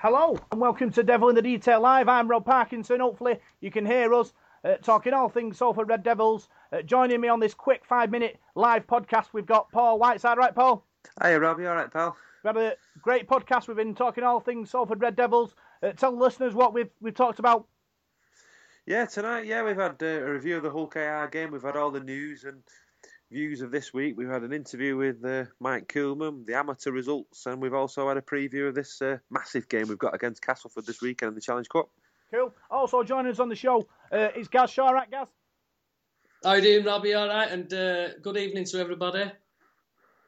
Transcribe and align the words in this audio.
Hello 0.00 0.38
and 0.52 0.60
welcome 0.60 0.92
to 0.92 1.02
Devil 1.02 1.28
in 1.28 1.34
the 1.34 1.42
Detail 1.42 1.80
Live. 1.80 2.08
I'm 2.08 2.28
Rob 2.28 2.44
Parkinson. 2.44 3.00
Hopefully 3.00 3.40
you 3.60 3.72
can 3.72 3.84
hear 3.84 4.14
us 4.14 4.32
uh, 4.62 4.74
talking 4.76 5.12
all 5.12 5.28
things 5.28 5.58
Salford 5.58 5.88
Red 5.88 6.04
Devils. 6.04 6.48
Uh, 6.72 6.82
joining 6.82 7.20
me 7.20 7.26
on 7.26 7.40
this 7.40 7.52
quick 7.52 7.84
five 7.84 8.08
minute 8.08 8.38
live 8.54 8.86
podcast, 8.86 9.32
we've 9.32 9.44
got 9.44 9.72
Paul 9.72 9.98
Whiteside. 9.98 10.38
Right, 10.38 10.54
Paul? 10.54 10.86
Hey, 11.20 11.34
Rob. 11.34 11.58
You 11.58 11.66
all 11.66 11.74
right, 11.74 11.92
pal? 11.92 12.16
We 12.44 12.48
have 12.48 12.56
a 12.56 12.76
great 13.02 13.28
podcast. 13.28 13.66
We've 13.66 13.76
been 13.76 13.92
talking 13.92 14.22
all 14.22 14.38
things 14.38 14.70
Salford 14.70 15.00
Red 15.00 15.16
Devils. 15.16 15.56
Uh, 15.82 15.90
tell 15.90 16.12
the 16.12 16.22
listeners 16.22 16.54
what 16.54 16.72
we've 16.72 16.90
we've 17.00 17.12
talked 17.12 17.40
about. 17.40 17.66
Yeah, 18.86 19.04
tonight, 19.04 19.46
yeah, 19.46 19.64
we've 19.64 19.74
had 19.74 20.00
uh, 20.00 20.06
a 20.06 20.30
review 20.30 20.58
of 20.58 20.62
the 20.62 20.70
Hull 20.70 20.86
KR 20.86 21.26
game. 21.26 21.50
We've 21.50 21.60
had 21.60 21.76
all 21.76 21.90
the 21.90 21.98
news 21.98 22.44
and 22.44 22.62
views 23.30 23.60
of 23.60 23.70
this 23.70 23.92
week. 23.92 24.16
We've 24.16 24.28
had 24.28 24.42
an 24.42 24.52
interview 24.52 24.96
with 24.96 25.24
uh, 25.24 25.44
Mike 25.60 25.88
Coulman, 25.88 26.46
the 26.46 26.54
amateur 26.54 26.90
results, 26.90 27.46
and 27.46 27.60
we've 27.60 27.74
also 27.74 28.08
had 28.08 28.16
a 28.16 28.22
preview 28.22 28.68
of 28.68 28.74
this 28.74 29.00
uh, 29.02 29.18
massive 29.30 29.68
game 29.68 29.88
we've 29.88 29.98
got 29.98 30.14
against 30.14 30.44
Castleford 30.44 30.86
this 30.86 31.02
weekend 31.02 31.30
in 31.30 31.34
the 31.34 31.40
Challenge 31.40 31.68
Cup. 31.68 31.88
Cool. 32.32 32.52
Also 32.70 33.02
joining 33.02 33.32
us 33.32 33.40
on 33.40 33.48
the 33.48 33.56
show 33.56 33.86
uh, 34.12 34.28
is 34.36 34.48
Gaz 34.48 34.70
Shaw. 34.70 34.90
Right, 34.90 35.10
Gaz? 35.10 35.28
How 36.44 36.54
you 36.54 36.62
doing, 36.62 36.84
Robbie? 36.84 37.14
All 37.14 37.28
right, 37.28 37.50
and 37.50 37.72
uh, 37.72 38.18
good 38.22 38.36
evening 38.36 38.64
to 38.66 38.78
everybody. 38.78 39.30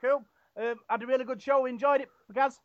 Cool. 0.01 0.25
Um, 0.61 0.75
had 0.89 1.03
a 1.03 1.07
really 1.07 1.25
good 1.25 1.41
show. 1.41 1.67
Enjoyed 1.67 2.03
it, 2.03 2.09
Gaz. 2.33 2.59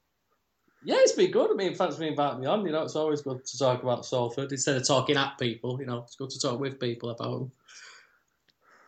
Yeah, 0.83 0.97
it's 0.99 1.13
been 1.13 1.31
good. 1.31 1.51
I 1.51 1.53
mean, 1.55 1.73
thanks 1.73 1.95
for 1.95 2.03
inviting 2.03 2.41
me 2.41 2.47
on. 2.47 2.65
You 2.65 2.71
know, 2.71 2.83
it's 2.83 2.95
always 2.95 3.21
good 3.21 3.43
to 3.43 3.57
talk 3.57 3.81
about 3.81 4.05
Salford 4.05 4.51
instead 4.51 4.77
of 4.77 4.87
talking 4.87 5.17
at 5.17 5.37
people. 5.39 5.79
You 5.79 5.87
know, 5.87 5.99
it's 5.99 6.15
good 6.15 6.29
to 6.29 6.39
talk 6.39 6.59
with 6.59 6.79
people 6.79 7.09
about 7.09 7.39
them. 7.39 7.51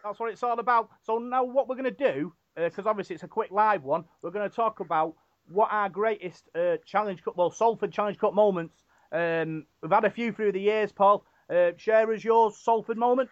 That's 0.08 0.20
what 0.20 0.32
it's 0.32 0.44
all 0.44 0.60
about. 0.60 0.90
So 1.04 1.18
now, 1.18 1.44
what 1.44 1.68
we're 1.68 1.76
going 1.76 1.94
to 1.94 2.14
do, 2.14 2.34
because 2.56 2.86
uh, 2.86 2.90
obviously 2.90 3.16
it's 3.16 3.24
a 3.24 3.28
quick 3.28 3.52
live 3.52 3.84
one, 3.84 4.06
we're 4.22 4.32
going 4.32 4.50
to 4.50 4.56
talk 4.56 4.80
about 4.80 5.16
what 5.50 5.70
our 5.72 5.90
greatest 5.90 6.50
uh, 6.56 6.78
Challenge 6.86 7.22
Cup, 7.24 7.36
well, 7.36 7.52
Salford 7.52 7.92
Challenge 7.92 8.18
Cup 8.18 8.34
moments. 8.34 8.84
Um, 9.12 9.66
we've 9.82 9.92
had 9.92 10.06
a 10.06 10.10
few 10.10 10.32
through 10.32 10.54
the 10.54 10.62
years, 10.62 10.92
Paul. 10.92 11.26
Uh, 11.50 11.72
share 11.78 12.12
as 12.14 12.24
yours, 12.24 12.58
Salford 12.58 12.98
moment. 12.98 13.30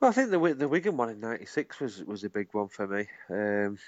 Well, 0.00 0.10
I 0.10 0.14
think 0.14 0.30
the 0.30 0.54
the 0.54 0.68
Wigan 0.68 0.96
one 0.96 1.10
in 1.10 1.20
'96 1.20 1.80
was 1.80 2.04
was 2.04 2.24
a 2.24 2.30
big 2.30 2.48
one 2.52 2.68
for 2.68 2.86
me. 2.86 3.06
Um, 3.30 3.78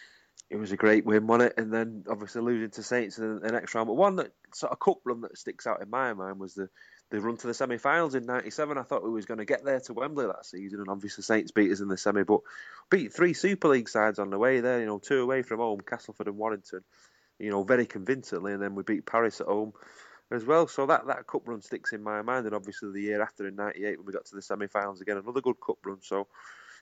it 0.50 0.56
was 0.56 0.72
a 0.72 0.76
great 0.76 1.04
win, 1.04 1.26
wasn't 1.26 1.52
it? 1.52 1.62
And 1.62 1.72
then 1.72 2.04
obviously 2.10 2.42
losing 2.42 2.70
to 2.70 2.82
Saints 2.82 3.18
in 3.18 3.40
the 3.40 3.52
next 3.52 3.74
round. 3.74 3.86
But 3.86 3.94
one 3.94 4.16
that 4.16 4.32
sort 4.52 4.72
of 4.72 4.80
cup 4.80 4.98
run 5.04 5.20
that 5.20 5.38
sticks 5.38 5.66
out 5.66 5.80
in 5.80 5.88
my 5.88 6.12
mind 6.12 6.40
was 6.40 6.54
the 6.54 6.68
the 7.10 7.20
run 7.20 7.36
to 7.36 7.46
the 7.46 7.54
semi-finals 7.54 8.14
in 8.14 8.24
'97. 8.24 8.78
I 8.78 8.82
thought 8.82 9.02
we 9.02 9.10
was 9.10 9.26
going 9.26 9.38
to 9.38 9.44
get 9.44 9.64
there 9.64 9.80
to 9.80 9.92
Wembley 9.92 10.26
that 10.26 10.46
season, 10.46 10.80
and 10.80 10.88
obviously 10.88 11.22
Saints 11.22 11.50
beat 11.50 11.72
us 11.72 11.80
in 11.80 11.88
the 11.88 11.96
semi, 11.96 12.22
but 12.22 12.40
beat 12.90 13.12
three 13.12 13.34
Super 13.34 13.68
League 13.68 13.88
sides 13.88 14.18
on 14.18 14.30
the 14.30 14.38
way 14.38 14.60
there. 14.60 14.80
You 14.80 14.86
know, 14.86 14.98
two 14.98 15.20
away 15.20 15.42
from 15.42 15.58
home, 15.58 15.80
Castleford 15.80 16.28
and 16.28 16.36
Warrington. 16.36 16.82
You 17.38 17.50
know, 17.50 17.64
very 17.64 17.86
convincingly, 17.86 18.52
and 18.52 18.62
then 18.62 18.74
we 18.74 18.82
beat 18.82 19.06
Paris 19.06 19.40
at 19.40 19.46
home 19.46 19.72
as 20.30 20.44
well. 20.44 20.68
So 20.68 20.86
that, 20.86 21.06
that 21.06 21.26
cup 21.26 21.42
run 21.46 21.62
sticks 21.62 21.92
in 21.92 22.02
my 22.02 22.22
mind, 22.22 22.46
and 22.46 22.54
obviously 22.54 22.92
the 22.92 23.00
year 23.00 23.22
after 23.22 23.46
in 23.46 23.56
'98 23.56 23.98
when 23.98 24.06
we 24.06 24.12
got 24.12 24.26
to 24.26 24.36
the 24.36 24.42
semi-finals 24.42 25.00
again, 25.00 25.16
another 25.16 25.40
good 25.40 25.60
cup 25.64 25.78
run. 25.84 25.98
So, 26.02 26.28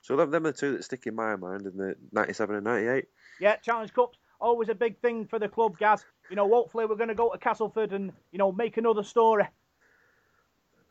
so 0.02 0.16
them, 0.16 0.30
them 0.30 0.46
are 0.46 0.52
the 0.52 0.58
two 0.58 0.72
that 0.72 0.84
stick 0.84 1.06
in 1.06 1.14
my 1.14 1.36
mind 1.36 1.66
in 1.66 1.76
the 1.76 1.94
'97 2.12 2.56
and 2.56 2.64
'98. 2.64 3.04
Yeah, 3.40 3.56
Challenge 3.56 3.92
Cups 3.92 4.18
always 4.40 4.68
a 4.68 4.74
big 4.74 5.00
thing 5.00 5.26
for 5.26 5.38
the 5.38 5.48
club, 5.48 5.78
Gaz. 5.78 6.04
You 6.30 6.36
know, 6.36 6.48
hopefully 6.48 6.86
we're 6.86 6.96
going 6.96 7.08
to 7.08 7.14
go 7.14 7.30
to 7.30 7.38
Castleford 7.38 7.92
and 7.92 8.12
you 8.30 8.38
know 8.38 8.52
make 8.52 8.76
another 8.76 9.02
story. 9.02 9.44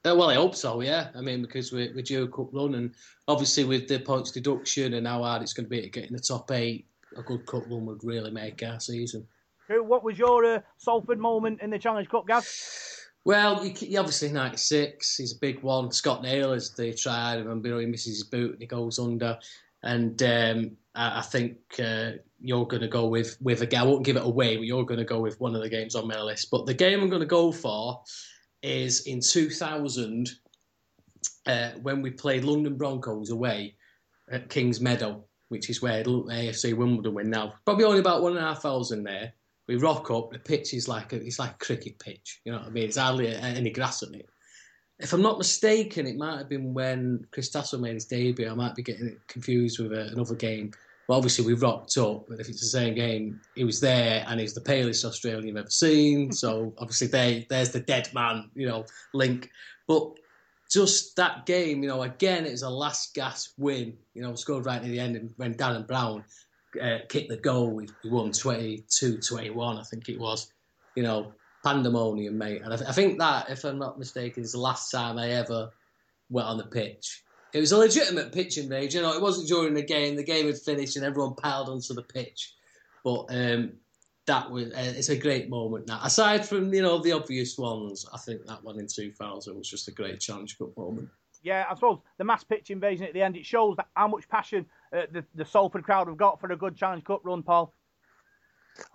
Uh, 0.06 0.16
well, 0.16 0.30
I 0.30 0.36
hope 0.36 0.56
so. 0.56 0.82
Yeah, 0.82 1.10
I 1.16 1.22
mean 1.22 1.42
because 1.42 1.72
we're, 1.72 1.94
we're 1.94 2.02
due 2.02 2.24
a 2.24 2.28
cup 2.28 2.50
run, 2.54 2.76
and 2.76 2.94
obviously 3.28 3.64
with 3.64 3.88
the 3.88 4.00
points 4.00 4.32
deduction 4.32 4.94
and 4.94 5.08
how 5.08 5.24
hard 5.24 5.42
it's 5.42 5.54
going 5.54 5.66
to 5.66 5.70
be 5.70 5.82
to 5.82 5.90
get 5.90 6.06
in 6.06 6.14
the 6.14 6.20
top 6.20 6.52
eight, 6.52 6.88
a 7.18 7.22
good 7.24 7.46
cup 7.46 7.64
run 7.70 7.86
would 7.86 8.04
really 8.04 8.32
make 8.32 8.64
our 8.64 8.80
season. 8.80 9.28
What 9.70 10.04
was 10.04 10.18
your 10.18 10.46
uh, 10.46 10.60
Salford 10.78 11.20
moment 11.20 11.62
in 11.62 11.70
the 11.70 11.80
Challenge 11.80 12.08
Cup, 12.08 12.26
Gaz? 12.26 12.98
Well, 13.26 13.66
you, 13.66 13.74
you 13.80 14.00
obviously 14.00 14.32
'96 14.32 15.20
is 15.20 15.34
a 15.34 15.40
big 15.40 15.62
one. 15.62 15.92
Scott 15.92 16.22
Naylor's 16.22 16.74
the 16.74 16.94
try. 16.94 17.32
I 17.32 17.36
remember 17.36 17.80
he 17.82 17.86
misses 17.86 18.20
his 18.20 18.24
boot 18.24 18.54
and 18.54 18.62
he 18.62 18.68
goes 18.68 19.00
under, 19.00 19.38
and 19.84 20.22
um, 20.24 20.72
I, 20.96 21.20
I, 21.20 21.22
think 21.22 21.58
uh, 21.84 22.12
you're 22.40 22.66
going 22.66 22.84
to 22.84 22.88
go 22.88 23.08
with 23.08 23.36
with 23.42 23.62
a 23.62 23.66
game. 23.66 23.82
I 23.82 23.84
won't 23.84 24.06
give 24.06 24.16
it 24.16 24.24
away, 24.24 24.56
but 24.56 24.66
you're 24.66 24.86
going 24.86 25.00
to 25.00 25.06
go 25.06 25.20
with 25.20 25.38
one 25.42 25.56
of 25.56 25.62
the 25.62 25.70
games 25.70 25.96
on 25.96 26.08
my 26.08 26.22
list. 26.22 26.50
But 26.50 26.66
the 26.66 26.74
game 26.74 27.02
I'm 27.02 27.10
going 27.10 27.20
to 27.20 27.26
go 27.26 27.52
for 27.52 28.02
is 28.68 29.08
in 29.08 29.22
2000 29.22 30.30
uh, 31.46 31.72
when 31.82 32.02
we 32.02 32.12
played 32.12 32.44
London 32.44 32.76
Broncos 32.76 33.32
away 33.32 33.76
at 34.30 34.50
Kings 34.50 34.82
Meadow, 34.82 35.24
which 35.50 35.70
is 35.70 35.82
where 35.82 36.04
AFC 36.04 36.76
Wimbledon 36.76 37.14
win 37.14 37.30
now. 37.30 37.54
Probably 37.66 37.86
only 37.86 38.00
about 38.00 38.22
one 38.22 38.36
and 38.36 38.46
a 38.46 38.50
half 38.50 38.62
thousand 38.62 39.04
there. 39.04 39.34
We 39.68 39.78
rock 39.78 40.12
up. 40.12 40.32
The 40.32 40.40
pitch 40.40 40.74
is 40.74 40.88
like 40.88 41.14
a, 41.14 41.18
it's 41.18 41.40
like 41.40 41.52
a 41.52 41.66
cricket 41.66 42.00
pitch. 42.00 42.42
You 42.46 42.52
know 42.52 42.60
what 42.60 42.68
I 42.68 42.72
mean? 42.72 42.86
It's 42.86 42.98
hardly 42.98 43.34
any 43.36 43.70
grass 43.70 44.04
on 44.04 44.14
it. 44.16 44.30
If 45.00 45.14
I'm 45.14 45.22
not 45.22 45.38
mistaken, 45.38 46.08
it 46.08 46.18
might 46.18 46.40
have 46.40 46.50
been 46.50 46.74
when 46.74 47.26
Chris 47.32 47.50
Tassell 47.52 47.80
made 47.80 47.94
his 47.94 48.06
debut. 48.06 48.50
I 48.50 48.54
might 48.56 48.76
be 48.76 48.84
getting 48.84 49.18
confused 49.28 49.80
with 49.80 49.94
uh, 49.94 50.12
another 50.12 50.36
game. 50.36 50.72
Well, 51.08 51.18
obviously 51.18 51.46
we 51.46 51.54
rocked 51.54 51.98
up, 51.98 52.26
but 52.28 52.40
if 52.40 52.50
it's 52.50 52.60
the 52.60 52.68
same 52.68 52.94
game, 52.94 53.40
he 53.56 53.64
was 53.64 53.80
there 53.80 54.26
and 54.28 54.40
he's 54.40 54.54
the 54.54 54.62
palest 54.62 55.06
Australian 55.06 55.48
you've 55.48 55.58
ever 55.58 55.70
seen. 55.70 56.32
So 56.38 56.74
obviously 56.78 57.08
there, 57.08 57.46
there's 57.50 57.72
the 57.72 57.80
dead 57.80 58.10
man, 58.14 58.50
you 58.56 58.68
know, 58.68 58.86
link. 59.14 59.50
But 59.88 60.12
just 60.70 61.16
that 61.16 61.46
game, 61.46 61.82
you 61.82 61.88
know, 61.88 62.04
again, 62.04 62.46
it 62.46 62.52
was 62.52 62.64
a 62.64 62.70
last 62.70 63.14
gasp 63.14 63.54
win. 63.58 63.98
You 64.14 64.22
know, 64.22 64.36
scored 64.36 64.66
right 64.66 64.82
at 64.82 64.84
the 64.84 65.00
end, 65.00 65.16
and 65.16 65.34
when 65.38 65.56
Darren 65.56 65.88
Brown 65.88 66.26
uh, 66.82 67.00
kicked 67.08 67.30
the 67.30 67.38
goal, 67.38 67.72
we, 67.72 67.88
won 68.04 68.32
22-21, 68.32 69.80
I 69.80 69.84
think 69.84 70.10
it 70.10 70.20
was. 70.20 70.52
You 70.96 71.04
know, 71.04 71.32
pandemonium, 71.64 72.38
mate. 72.38 72.62
And 72.64 72.74
I, 72.74 72.90
I 72.90 72.92
think 72.92 73.18
that, 73.20 73.50
if 73.50 73.64
I'm 73.64 73.80
not 73.80 73.98
mistaken, 73.98 74.44
is 74.44 74.52
the 74.52 74.60
last 74.60 74.92
time 74.92 75.18
I 75.18 75.30
ever 75.30 75.72
went 76.30 76.48
on 76.48 76.58
the 76.58 76.66
pitch 76.66 77.24
it 77.58 77.62
was 77.62 77.72
a 77.72 77.78
legitimate 77.78 78.32
pitch 78.32 78.58
invasion. 78.58 79.02
You 79.02 79.08
know, 79.08 79.14
it 79.14 79.22
wasn't 79.22 79.48
during 79.48 79.74
the 79.74 79.82
game. 79.82 80.16
The 80.16 80.24
game 80.24 80.46
had 80.46 80.58
finished 80.58 80.96
and 80.96 81.06
everyone 81.06 81.36
piled 81.36 81.70
onto 81.70 81.94
the 81.94 82.04
pitch. 82.04 82.54
But 83.04 83.26
um, 83.30 83.74
that 84.28 84.52
was 84.52 84.66
uh, 84.68 84.94
it's 84.96 85.10
a 85.10 85.18
great 85.18 85.50
moment. 85.50 85.88
Now, 85.88 86.02
aside 86.04 86.46
from 86.46 86.74
you 86.74 86.82
know 86.82 87.00
the 87.00 87.14
obvious 87.14 87.58
ones, 87.58 88.06
I 88.14 88.18
think 88.18 88.46
that 88.46 88.64
one 88.64 88.80
in 88.80 88.88
2000 88.88 89.58
was 89.58 89.68
just 89.68 89.88
a 89.88 89.92
great 89.92 90.20
Challenge 90.20 90.58
Cup 90.58 90.78
moment. 90.78 91.10
Yeah, 91.42 91.66
I 91.70 91.74
suppose 91.76 92.00
the 92.18 92.24
mass 92.24 92.44
pitch 92.44 92.70
invasion 92.70 93.06
at 93.06 93.14
the 93.14 93.22
end 93.22 93.38
it 93.38 93.46
shows 93.46 93.78
that 93.78 93.88
how 93.96 94.08
much 94.08 94.28
passion 94.28 94.66
uh, 94.96 95.04
the 95.12 95.24
the 95.36 95.46
Salford 95.46 95.84
crowd 95.84 96.08
have 96.08 96.18
got 96.18 96.40
for 96.40 96.52
a 96.52 96.58
good 96.58 96.76
Challenge 96.76 97.04
Cup 97.04 97.22
run, 97.24 97.42
Paul. 97.42 97.74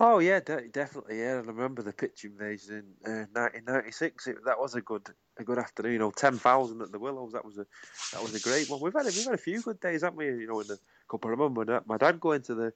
Oh 0.01 0.19
yeah, 0.19 0.41
de- 0.41 0.69
definitely. 0.69 1.19
Yeah, 1.19 1.39
and 1.39 1.49
I 1.49 1.53
remember 1.53 1.83
the 1.83 1.93
pitch 1.93 2.25
invasion 2.25 2.85
in 3.05 3.13
uh, 3.13 3.27
1996. 3.33 4.27
It, 4.27 4.37
that 4.45 4.59
was 4.59 4.75
a 4.75 4.81
good 4.81 5.09
a 5.39 5.45
good 5.45 5.59
afternoon. 5.59 5.93
You 5.93 5.99
know, 5.99 6.11
ten 6.11 6.39
thousand 6.39 6.83
at 6.83 6.93
the 6.93 6.99
Willows. 6.99 7.33
That 7.33 7.45
was 7.45 7.59
a 7.59 7.67
that 8.13 8.23
was 8.23 8.35
a 8.35 8.41
great 8.41 8.69
one. 8.71 8.81
We've 8.81 8.93
had 8.93 9.07
we've 9.07 9.25
had 9.25 9.35
a 9.35 9.39
few 9.39 9.61
good 9.63 9.81
days, 9.81 10.03
haven't 10.03 10.19
we? 10.19 10.27
You 10.27 10.47
know, 10.47 10.61
in 10.61 10.67
the 10.67 10.79
cup. 11.09 11.25
I 11.27 11.31
remember 11.31 11.83
my 11.87 11.99
dad 11.99 12.21
going 12.21 12.43
to 12.43 12.55
the 12.55 12.73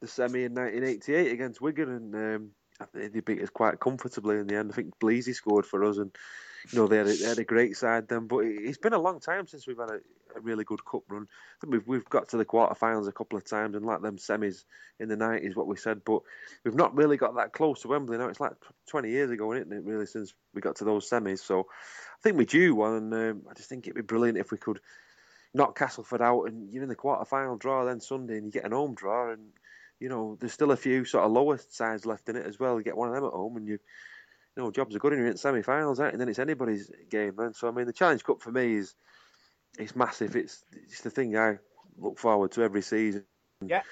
the 0.00 0.06
semi 0.06 0.44
in 0.44 0.54
1988 0.54 1.32
against 1.32 1.60
Wigan, 1.60 1.90
and 1.90 2.14
um, 2.14 2.50
they 2.92 3.20
beat 3.20 3.42
us 3.42 3.50
quite 3.50 3.80
comfortably 3.80 4.36
in 4.36 4.46
the 4.46 4.56
end. 4.56 4.70
I 4.72 4.74
think 4.74 4.98
Bleasy 4.98 5.34
scored 5.34 5.66
for 5.66 5.84
us, 5.84 5.98
and 5.98 6.14
you 6.70 6.78
know 6.78 6.86
they 6.86 6.98
had 6.98 7.38
a, 7.38 7.44
great 7.44 7.76
side 7.76 8.08
then. 8.08 8.26
But 8.26 8.38
it's 8.38 8.78
been 8.78 8.92
a 8.92 8.98
long 8.98 9.20
time 9.20 9.46
since 9.46 9.66
we've 9.66 9.78
had 9.78 9.90
a, 9.90 10.00
a 10.36 10.40
really 10.40 10.64
good 10.64 10.84
cup 10.84 11.02
run. 11.08 11.26
I 11.28 11.56
think 11.60 11.72
we've 11.72 11.86
we've 11.86 12.08
got 12.08 12.28
to 12.30 12.36
the 12.36 12.44
quarterfinals 12.44 13.08
a 13.08 13.12
couple 13.12 13.38
of 13.38 13.44
times, 13.44 13.76
and 13.76 13.84
like 13.84 14.02
them 14.02 14.16
semis 14.16 14.64
in 14.98 15.08
the 15.08 15.16
nineties, 15.16 15.56
what 15.56 15.66
we 15.66 15.76
said. 15.76 16.02
But 16.04 16.22
we've 16.64 16.74
not 16.74 16.96
really 16.96 17.16
got 17.16 17.36
that 17.36 17.52
close 17.52 17.82
to 17.82 17.88
Wembley 17.88 18.18
now. 18.18 18.28
It's 18.28 18.40
like 18.40 18.52
20 18.88 19.10
years 19.10 19.30
ago, 19.30 19.52
isn't 19.52 19.72
it? 19.72 19.84
Really, 19.84 20.06
since 20.06 20.34
we 20.54 20.60
got 20.60 20.76
to 20.76 20.84
those 20.84 21.08
semis. 21.08 21.40
So 21.40 21.60
I 21.60 22.22
think 22.22 22.36
we're 22.36 22.44
due 22.44 22.74
one, 22.74 22.94
and 22.94 23.14
um, 23.14 23.42
I 23.50 23.54
just 23.54 23.68
think 23.68 23.86
it'd 23.86 23.94
be 23.94 24.02
brilliant 24.02 24.38
if 24.38 24.50
we 24.50 24.58
could 24.58 24.80
knock 25.54 25.78
Castleford 25.78 26.22
out, 26.22 26.44
and 26.44 26.72
you're 26.72 26.82
in 26.82 26.88
the 26.88 26.94
quarter-final 26.94 27.56
draw 27.56 27.84
then 27.84 28.00
Sunday, 28.00 28.36
and 28.36 28.46
you 28.46 28.52
get 28.52 28.64
an 28.64 28.72
home 28.72 28.94
draw, 28.94 29.32
and 29.32 29.48
you 30.00 30.08
know 30.08 30.36
there's 30.40 30.52
still 30.52 30.72
a 30.72 30.76
few 30.76 31.04
sort 31.04 31.24
of 31.24 31.32
lower 31.32 31.58
sides 31.70 32.06
left 32.06 32.28
in 32.28 32.36
it 32.36 32.46
as 32.46 32.58
well. 32.58 32.78
You 32.78 32.84
get 32.84 32.96
one 32.96 33.08
of 33.08 33.14
them 33.14 33.24
at 33.24 33.32
home, 33.32 33.56
and 33.56 33.66
you 33.66 33.78
know, 34.62 34.70
jobs 34.70 34.94
are 34.96 34.98
good 34.98 35.12
in 35.12 35.36
semi-finals, 35.36 35.98
and 36.00 36.20
then 36.20 36.28
it's 36.28 36.38
anybody's 36.38 36.90
game 37.10 37.34
then. 37.36 37.54
So 37.54 37.68
I 37.68 37.70
mean, 37.70 37.86
the 37.86 37.92
Challenge 37.92 38.22
Cup 38.24 38.40
for 38.40 38.50
me 38.50 38.74
is 38.74 38.94
it's 39.78 39.94
massive. 39.94 40.36
It's 40.36 40.64
it's 40.72 41.00
the 41.02 41.10
thing 41.10 41.36
I 41.36 41.58
look 41.98 42.18
forward 42.18 42.52
to 42.52 42.62
every 42.62 42.82
season. 42.82 43.24
Yeah. 43.64 43.82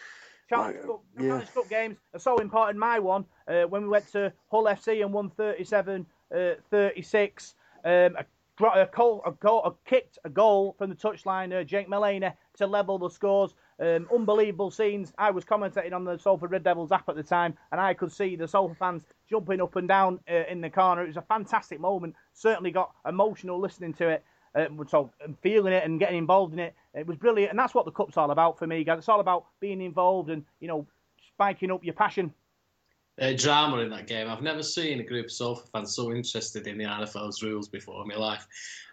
Challenge, 0.48 0.76
like, 0.76 0.86
Cup, 0.86 1.02
yeah. 1.18 1.28
Challenge 1.28 1.54
Cup 1.54 1.68
games 1.68 1.96
are 2.12 2.20
so 2.20 2.38
important. 2.38 2.78
My 2.78 2.98
one, 2.98 3.24
uh, 3.48 3.62
when 3.62 3.82
we 3.82 3.88
went 3.88 4.10
to 4.12 4.32
Hull 4.50 4.64
FC 4.64 5.02
and 5.02 5.12
won 5.12 5.30
37 5.30 6.06
uh, 6.34 6.54
36, 6.70 7.54
um, 7.84 7.90
a, 7.90 8.24
a, 8.60 8.88
goal, 8.94 9.22
a, 9.26 9.32
goal, 9.32 9.64
a 9.64 9.88
kicked 9.88 10.18
a 10.24 10.30
goal 10.30 10.74
from 10.78 10.90
the 10.90 10.96
touchline, 10.96 11.58
uh, 11.58 11.64
Jake 11.64 11.88
Mullaney, 11.88 12.30
to 12.56 12.66
level 12.66 12.98
the 12.98 13.08
scores. 13.08 13.54
Um, 13.80 14.08
unbelievable 14.14 14.70
scenes. 14.70 15.12
I 15.18 15.30
was 15.30 15.44
commentating 15.44 15.92
on 15.92 16.04
the 16.04 16.16
Salford 16.16 16.52
Red 16.52 16.62
Devils 16.62 16.92
app 16.92 17.08
at 17.08 17.16
the 17.16 17.22
time, 17.22 17.56
and 17.72 17.80
I 17.80 17.94
could 17.94 18.12
see 18.12 18.36
the 18.36 18.46
Salford 18.46 18.78
fans 18.78 19.04
jumping 19.28 19.60
up 19.60 19.74
and 19.76 19.88
down 19.88 20.20
uh, 20.30 20.44
in 20.48 20.60
the 20.60 20.70
corner. 20.70 21.02
It 21.02 21.08
was 21.08 21.16
a 21.16 21.22
fantastic 21.22 21.80
moment. 21.80 22.14
Certainly 22.34 22.70
got 22.70 22.92
emotional 23.06 23.58
listening 23.58 23.92
to 23.94 24.08
it. 24.08 24.24
Uh, 24.54 24.66
so 24.86 25.10
feeling 25.42 25.72
it 25.72 25.82
and 25.84 25.98
getting 25.98 26.18
involved 26.18 26.52
in 26.52 26.60
it, 26.60 26.74
it 26.94 27.06
was 27.06 27.16
brilliant, 27.16 27.50
and 27.50 27.58
that's 27.58 27.74
what 27.74 27.84
the 27.84 27.90
cup's 27.90 28.16
all 28.16 28.30
about 28.30 28.56
for 28.56 28.68
me, 28.68 28.84
guys. 28.84 28.98
It's 28.98 29.08
all 29.08 29.18
about 29.18 29.46
being 29.58 29.80
involved 29.80 30.30
and 30.30 30.44
you 30.60 30.68
know 30.68 30.86
spiking 31.32 31.72
up 31.72 31.84
your 31.84 31.94
passion. 31.94 32.32
uh, 33.20 33.32
drama 33.32 33.78
in 33.78 33.90
that 33.90 34.06
game. 34.06 34.28
I've 34.28 34.42
never 34.42 34.62
seen 34.62 35.00
a 35.00 35.04
group 35.04 35.26
of 35.26 35.32
Salford 35.32 35.68
fans 35.72 35.94
so 35.94 36.12
interested 36.12 36.66
in 36.66 36.78
the 36.78 36.84
RFL's 36.84 37.42
rules 37.42 37.68
before 37.68 38.02
in 38.02 38.08
my 38.08 38.16
life. 38.16 38.46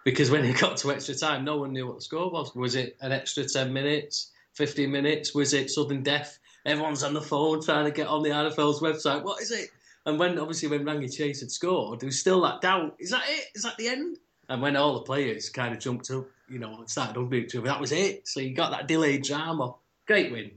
Because 0.06 0.31
when 0.31 0.44
it 0.45 0.60
got 0.60 0.77
to 0.77 0.92
extra 0.92 1.16
time, 1.16 1.44
no 1.44 1.57
one 1.57 1.74
knew 1.74 1.88
what 1.88 1.98
the 1.98 2.01
score 2.01 2.31
was. 2.31 2.56
Was 2.56 2.75
it 2.75 2.98
an 3.01 3.12
extra 3.12 3.45
10 3.45 3.72
minutes, 3.72 4.31
15 4.53 4.92
minutes? 4.92 5.33
Was 5.33 5.53
it 5.53 5.69
sudden 5.69 6.03
death? 6.03 6.39
Everyone's 6.65 7.03
on 7.03 7.13
the 7.13 7.21
phone 7.21 7.62
trying 7.62 7.86
to 7.86 7.92
get 7.92 8.07
on 8.07 8.21
the 8.21 8.30
RFL's 8.30 8.81
website. 8.81 9.24
What 9.24 9.42
is 9.42 9.51
it? 9.51 9.69
And 10.06 10.19
when 10.19 10.38
obviously 10.39 10.69
when 10.69 10.83
Rangi 10.83 11.15
Chase 11.15 11.42
had 11.42 11.51
scored, 11.51 12.00
there 12.00 12.07
was 12.07 12.19
still 12.19 12.42
that 12.42 12.62
doubt. 12.62 12.95
Is 13.00 13.12
that 13.12 13.24
it? 13.27 13.45
Is 13.56 13.63
that 13.63 13.77
the 13.77 13.88
end? 13.88 14.18
And 14.50 14.62
when 14.62 14.75
all 14.75 14.95
the 14.95 15.01
players 15.01 15.50
kind 15.50 15.74
of 15.74 15.80
jumped 15.80 16.12
up, 16.12 16.25
you 16.50 16.59
know, 16.59 16.83
started 16.86 17.15
hugging 17.15 17.45
each 17.45 17.56
other, 17.56 17.68
that 17.68 17.80
was 17.80 17.92
it. 17.92 18.27
So 18.27 18.39
you 18.39 18.53
got 18.53 18.71
that 18.71 18.88
delayed 18.88 19.24
drama. 19.24 19.75
Great 20.07 20.31
win. 20.31 20.51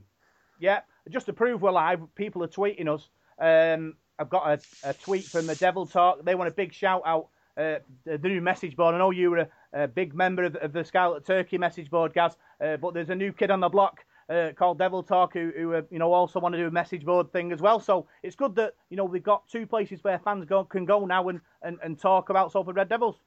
Yeah, 0.59 0.81
just 1.09 1.27
to 1.27 1.33
prove 1.33 1.61
we're 1.61 1.71
live, 1.71 2.01
people 2.15 2.43
are 2.43 2.47
tweeting 2.47 2.87
us. 2.87 3.09
Um, 3.39 3.95
I've 4.17 4.29
got 4.29 4.47
a, 4.47 4.89
a, 4.89 4.93
tweet 4.93 5.25
from 5.25 5.47
the 5.47 5.55
Devil 5.55 5.85
Talk. 5.85 6.23
They 6.23 6.35
want 6.35 6.47
a 6.47 6.53
big 6.53 6.73
shout 6.73 7.03
out. 7.05 7.27
Uh, 7.57 7.79
the 8.05 8.17
new 8.17 8.41
message 8.41 8.75
board. 8.75 8.95
I 8.95 8.97
know 8.97 9.11
you 9.11 9.31
were 9.31 9.37
a, 9.37 9.47
a 9.75 9.87
big 9.87 10.15
member 10.15 10.45
of, 10.45 10.55
of, 10.55 10.73
the 10.73 10.83
Scarlet 10.83 11.25
Turkey 11.25 11.57
message 11.57 11.89
board, 11.89 12.13
Gaz. 12.13 12.37
Uh, 12.61 12.77
but 12.77 12.93
there's 12.93 13.09
a 13.09 13.15
new 13.15 13.31
kid 13.31 13.51
on 13.51 13.59
the 13.59 13.69
block 13.69 14.05
uh, 14.29 14.49
called 14.55 14.79
Devil 14.79 15.03
Talk 15.03 15.33
who, 15.33 15.51
who 15.55 15.73
uh, 15.75 15.81
you 15.91 15.99
know, 15.99 16.13
also 16.13 16.39
want 16.39 16.53
to 16.53 16.59
do 16.59 16.67
a 16.67 16.71
message 16.71 17.05
board 17.05 17.31
thing 17.31 17.51
as 17.51 17.61
well. 17.61 17.79
So 17.79 18.07
it's 18.23 18.35
good 18.35 18.55
that 18.55 18.73
you 18.89 18.97
know 18.97 19.05
we've 19.05 19.23
got 19.23 19.47
two 19.47 19.67
places 19.67 20.03
where 20.03 20.17
fans 20.19 20.45
go, 20.45 20.63
can 20.63 20.85
go 20.85 21.05
now 21.05 21.27
and, 21.29 21.41
and, 21.61 21.77
and 21.83 21.99
talk 21.99 22.29
about 22.29 22.51
Salford 22.51 22.75
Red 22.75 22.89
Devils. 22.89 23.17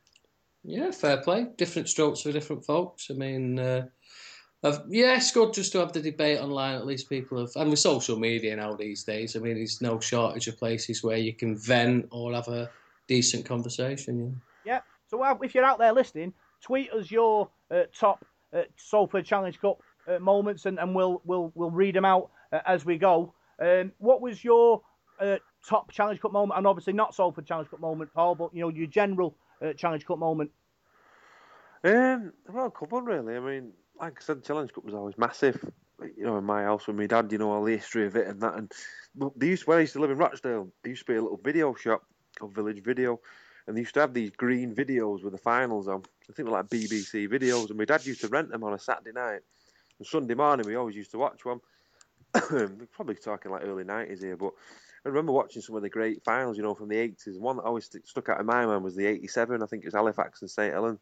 Yeah, 0.65 0.91
fair 0.91 1.19
play. 1.19 1.47
Different 1.56 1.89
strokes 1.89 2.23
for 2.23 2.33
different 2.33 2.65
folks. 2.65 3.11
I 3.11 3.15
mean, 3.15 3.59
uh, 3.59 3.87
yeah, 4.62 5.17
it's 5.17 5.31
good 5.31 5.53
just 5.53 5.73
to 5.73 5.79
have 5.79 5.93
the 5.93 6.03
debate 6.03 6.41
online. 6.41 6.75
At 6.75 6.87
least 6.87 7.09
people 7.09 7.39
have, 7.39 7.51
and 7.55 7.71
with 7.71 7.79
social 7.79 8.19
media 8.19 8.56
now 8.56 8.75
these 8.75 9.05
days, 9.05 9.37
I 9.37 9.39
mean, 9.39 9.55
there's 9.55 9.81
no 9.81 10.01
shortage 10.01 10.49
of 10.49 10.59
places 10.59 11.03
where 11.03 11.17
you 11.17 11.33
can 11.33 11.56
vent 11.56 12.09
or 12.11 12.33
have 12.33 12.49
a 12.49 12.71
decent 13.06 13.44
conversation. 13.44 14.41
Yeah. 14.65 14.73
Yeah. 14.75 14.81
So 15.08 15.25
if 15.43 15.55
you're 15.55 15.64
out 15.64 15.78
there 15.78 15.93
listening, 15.93 16.34
tweet 16.60 16.93
us 16.93 17.10
your 17.10 17.49
uh, 17.70 17.84
top 17.99 18.25
uh, 18.52 18.62
Salford 18.76 19.25
Challenge 19.25 19.58
Cup 19.58 19.81
uh, 20.06 20.19
moments, 20.19 20.66
and, 20.66 20.78
and 20.78 20.94
we'll 20.94 21.22
we'll 21.25 21.50
we'll 21.55 21.70
read 21.70 21.94
them 21.94 22.05
out 22.05 22.31
uh, 22.52 22.60
as 22.66 22.84
we 22.84 22.99
go. 22.99 23.32
Um, 23.60 23.93
what 23.99 24.20
was 24.20 24.44
your 24.44 24.82
uh, 25.20 25.37
top 25.66 25.90
Challenge 25.90 26.20
Cup 26.20 26.32
moment, 26.32 26.58
and 26.58 26.66
obviously 26.66 26.93
not 26.93 27.14
Salford 27.14 27.46
Challenge 27.46 27.70
Cup 27.70 27.81
moment, 27.81 28.12
Paul, 28.14 28.34
but 28.34 28.55
you 28.55 28.60
know 28.60 28.69
your 28.69 28.87
general 28.87 29.34
uh, 29.62 29.72
Challenge 29.72 30.05
Cup 30.05 30.19
moment? 30.19 30.50
Um, 31.84 32.32
well, 32.52 32.66
a 32.66 32.70
couple 32.70 33.00
really. 33.00 33.37
I 33.37 33.40
mean, 33.40 33.72
like 34.00 34.19
I 34.20 34.22
said, 34.22 34.38
the 34.38 34.43
Challenge 34.43 34.72
Cup 34.72 34.84
was 34.84 34.94
always 34.94 35.16
massive. 35.16 35.64
You 36.16 36.25
know, 36.25 36.38
in 36.38 36.44
my 36.44 36.62
house 36.62 36.87
with 36.87 36.96
my 36.96 37.06
dad, 37.06 37.32
you 37.32 37.38
know, 37.38 37.50
all 37.50 37.64
the 37.64 37.76
history 37.76 38.06
of 38.06 38.14
it 38.14 38.28
and 38.28 38.40
that. 38.40 38.55
And 38.55 38.72
they 39.34 39.49
used, 39.49 39.66
where 39.66 39.78
I 39.78 39.81
used 39.81 39.94
to 39.94 39.99
live 39.99 40.12
in 40.12 40.19
Rochdale, 40.19 40.69
there 40.82 40.90
used 40.90 41.06
to 41.06 41.12
be 41.12 41.16
a 41.16 41.22
little 41.22 41.40
video 41.43 41.75
shop 41.75 42.05
called 42.38 42.55
Village 42.55 42.84
Video, 42.84 43.19
and 43.69 43.76
they 43.76 43.82
used 43.82 43.93
to 43.94 44.00
have 44.00 44.15
these 44.15 44.31
green 44.31 44.75
videos 44.75 45.23
with 45.23 45.32
the 45.32 45.38
finals 45.38 45.88
on. 45.88 46.03
I 46.29 46.32
think 46.32 46.49
they're 46.49 46.56
like 46.56 46.70
BBC 46.70 47.29
videos, 47.29 47.69
and 47.69 47.79
my 47.79 47.85
dad 47.85 48.05
used 48.06 48.23
to 48.23 48.29
rent 48.29 48.50
them 48.50 48.65
on 48.65 48.73
a 48.73 48.79
Saturday 48.79 49.12
night. 49.12 49.41
And 49.99 50.06
Sunday 50.06 50.35
morning, 50.35 50.67
we 50.67 50.75
always 50.75 50.97
used 50.97 51.11
to 51.11 51.19
watch 51.19 51.44
one. 51.44 51.61
we're 52.50 52.88
probably 52.93 53.17
talking 53.17 53.53
like 53.53 53.65
early 53.65 53.85
90s 53.85 54.23
here, 54.23 54.38
but 54.38 54.53
I 55.05 55.09
remember 55.09 55.32
watching 55.32 55.61
some 55.61 55.76
of 55.76 55.82
the 55.82 55.91
great 55.91 56.25
finals, 56.25 56.56
you 56.56 56.62
know, 56.62 56.75
from 56.75 56.88
the 56.88 56.97
80s. 56.97 57.26
And 57.26 57.41
one 57.43 57.56
that 57.56 57.65
always 57.65 57.91
stuck 58.05 58.31
out 58.31 58.41
in 58.41 58.47
my 58.47 58.65
mind 58.65 58.82
was 58.82 58.97
the 58.97 59.06
87, 59.06 59.62
I 59.62 59.67
think 59.67 59.85
it 59.85 59.88
was 59.88 59.94
Halifax 59.94 60.41
and 60.41 60.50
St. 60.50 60.73
Helens. 60.73 61.00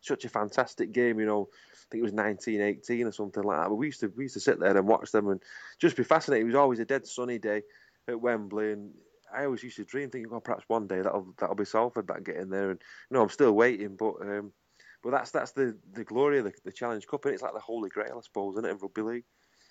Such 0.00 0.24
a 0.24 0.28
fantastic 0.28 0.90
game, 0.90 1.20
you 1.20 1.26
know. 1.26 1.50
I 1.52 1.86
think 1.88 2.00
it 2.00 2.02
was 2.02 2.12
1918 2.12 3.06
or 3.06 3.12
something 3.12 3.44
like 3.44 3.60
that. 3.60 3.68
But 3.68 3.76
we 3.76 3.86
used 3.86 4.00
to 4.00 4.12
we 4.16 4.24
used 4.24 4.34
to 4.34 4.40
sit 4.40 4.58
there 4.58 4.76
and 4.76 4.88
watch 4.88 5.12
them 5.12 5.28
and 5.28 5.40
just 5.78 5.96
be 5.96 6.02
fascinated. 6.02 6.42
It 6.42 6.46
was 6.46 6.56
always 6.56 6.80
a 6.80 6.84
dead 6.84 7.06
sunny 7.06 7.38
day 7.38 7.62
at 8.08 8.20
Wembley, 8.20 8.72
and 8.72 8.90
I 9.34 9.44
always 9.44 9.62
used 9.62 9.76
to 9.76 9.84
dream, 9.84 10.10
thinking, 10.10 10.32
"Oh, 10.32 10.40
perhaps 10.40 10.64
one 10.68 10.86
day 10.86 11.02
that'll 11.02 11.34
that'll 11.38 11.56
be 11.56 11.64
Salford 11.64 12.08
that 12.08 12.24
get 12.24 12.36
in 12.36 12.50
there." 12.50 12.70
And 12.70 12.80
you 13.10 13.14
know, 13.16 13.22
I'm 13.22 13.28
still 13.28 13.52
waiting, 13.52 13.96
but 13.96 14.14
um, 14.22 14.52
but 15.02 15.10
that's 15.10 15.30
that's 15.30 15.52
the, 15.52 15.76
the 15.92 16.04
glory 16.04 16.38
of 16.38 16.44
the, 16.44 16.52
the 16.64 16.72
Challenge 16.72 17.06
Cup, 17.06 17.24
and 17.24 17.34
it's 17.34 17.42
like 17.42 17.54
the 17.54 17.60
holy 17.60 17.90
grail, 17.90 18.16
I 18.18 18.20
suppose, 18.22 18.54
isn't 18.54 18.64
it, 18.64 18.70
in 18.70 18.78
rugby 18.78 19.02
league? 19.02 19.24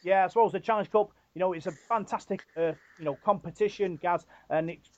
Yeah, 0.03 0.25
I 0.25 0.27
suppose 0.27 0.51
the 0.51 0.59
Challenge 0.59 0.91
Cup, 0.91 1.11
you 1.35 1.39
know, 1.39 1.53
it's 1.53 1.67
a 1.67 1.71
fantastic, 1.71 2.43
uh, 2.57 2.73
you 2.97 3.05
know, 3.05 3.17
competition, 3.23 3.97
Gaz, 4.01 4.25
and 4.49 4.69
it's 4.69 4.89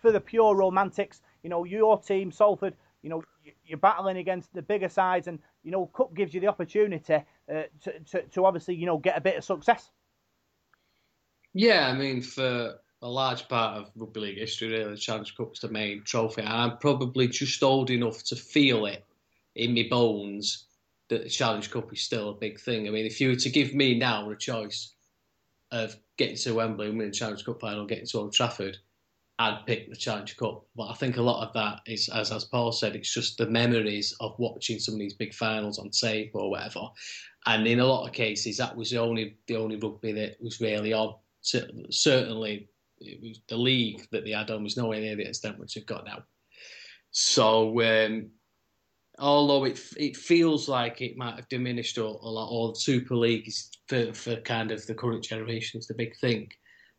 for 0.00 0.12
the 0.12 0.20
pure 0.20 0.54
romantics. 0.54 1.22
You 1.42 1.50
know, 1.50 1.64
your 1.64 1.98
team, 1.98 2.30
Salford, 2.30 2.74
you 3.02 3.10
know, 3.10 3.24
you're 3.64 3.78
battling 3.78 4.18
against 4.18 4.52
the 4.52 4.62
bigger 4.62 4.88
sides, 4.88 5.26
and 5.26 5.38
you 5.64 5.70
know, 5.70 5.86
Cup 5.86 6.14
gives 6.14 6.34
you 6.34 6.40
the 6.40 6.48
opportunity 6.48 7.14
uh, 7.14 7.62
to, 7.82 8.00
to, 8.10 8.22
to 8.22 8.44
obviously, 8.44 8.74
you 8.74 8.86
know, 8.86 8.98
get 8.98 9.16
a 9.16 9.20
bit 9.20 9.36
of 9.36 9.44
success. 9.44 9.90
Yeah, 11.52 11.88
I 11.88 11.94
mean, 11.94 12.22
for 12.22 12.76
a 13.02 13.08
large 13.08 13.48
part 13.48 13.78
of 13.78 13.90
rugby 13.96 14.20
league 14.20 14.38
history, 14.38 14.68
really, 14.68 14.90
the 14.90 14.96
Challenge 14.96 15.34
Cup's 15.36 15.60
the 15.60 15.68
main 15.68 16.02
trophy. 16.04 16.42
I'm 16.42 16.76
probably 16.78 17.28
just 17.28 17.62
old 17.62 17.90
enough 17.90 18.22
to 18.24 18.36
feel 18.36 18.86
it 18.86 19.04
in 19.54 19.74
my 19.74 19.86
bones 19.88 20.66
that 21.08 21.24
the 21.24 21.30
Challenge 21.30 21.70
Cup 21.70 21.92
is 21.92 22.02
still 22.02 22.30
a 22.30 22.34
big 22.34 22.60
thing. 22.60 22.86
I 22.86 22.90
mean, 22.90 23.06
if 23.06 23.20
you 23.20 23.30
were 23.30 23.36
to 23.36 23.50
give 23.50 23.74
me 23.74 23.98
now 23.98 24.30
a 24.30 24.36
choice 24.36 24.92
of 25.72 25.96
getting 26.16 26.36
to 26.36 26.54
Wembley 26.54 26.88
and 26.88 26.98
winning 26.98 27.10
the 27.10 27.16
Challenge 27.16 27.44
Cup 27.44 27.60
final, 27.60 27.86
getting 27.86 28.06
to 28.06 28.18
Old 28.18 28.32
Trafford, 28.32 28.76
I'd 29.38 29.64
pick 29.66 29.88
the 29.88 29.96
Challenge 29.96 30.36
Cup. 30.36 30.66
But 30.76 30.88
I 30.90 30.94
think 30.94 31.16
a 31.16 31.22
lot 31.22 31.46
of 31.46 31.54
that 31.54 31.80
is, 31.86 32.10
as 32.10 32.30
as 32.30 32.44
Paul 32.44 32.72
said, 32.72 32.94
it's 32.94 33.12
just 33.12 33.38
the 33.38 33.46
memories 33.46 34.14
of 34.20 34.38
watching 34.38 34.78
some 34.78 34.94
of 34.94 35.00
these 35.00 35.14
big 35.14 35.32
finals 35.32 35.78
on 35.78 35.88
tape 35.88 36.32
or 36.34 36.50
whatever. 36.50 36.88
And 37.46 37.66
in 37.66 37.80
a 37.80 37.86
lot 37.86 38.06
of 38.06 38.12
cases, 38.12 38.58
that 38.58 38.76
was 38.76 38.90
the 38.90 38.98
only 38.98 39.38
the 39.46 39.56
only 39.56 39.76
rugby 39.76 40.12
that 40.12 40.36
was 40.42 40.60
really 40.60 40.92
on. 40.92 41.14
Certainly, 41.40 42.54
it 42.54 42.68
was 43.00 43.40
the 43.48 43.56
league 43.56 44.06
that 44.12 44.24
they 44.24 44.32
had 44.32 44.50
on 44.50 44.62
was 44.62 44.76
nowhere 44.76 45.00
near 45.00 45.16
the 45.16 45.28
extent 45.28 45.58
which 45.58 45.74
they've 45.74 45.86
got 45.86 46.04
now. 46.04 46.22
So 47.10 47.82
um, 47.82 48.30
although 49.18 49.64
it 49.64 49.80
it 49.96 50.16
feels 50.16 50.68
like 50.68 51.00
it 51.00 51.16
might 51.16 51.36
have 51.36 51.48
diminished 51.48 51.98
a, 51.98 52.04
a 52.04 52.06
lot, 52.06 52.48
or 52.50 52.74
Super 52.74 53.16
League 53.16 53.48
is 53.48 53.70
for, 53.88 54.12
for 54.12 54.36
kind 54.36 54.70
of 54.70 54.86
the 54.86 54.94
current 54.94 55.24
generation 55.24 55.78
is 55.78 55.86
the 55.86 55.94
big 55.94 56.16
thing. 56.16 56.50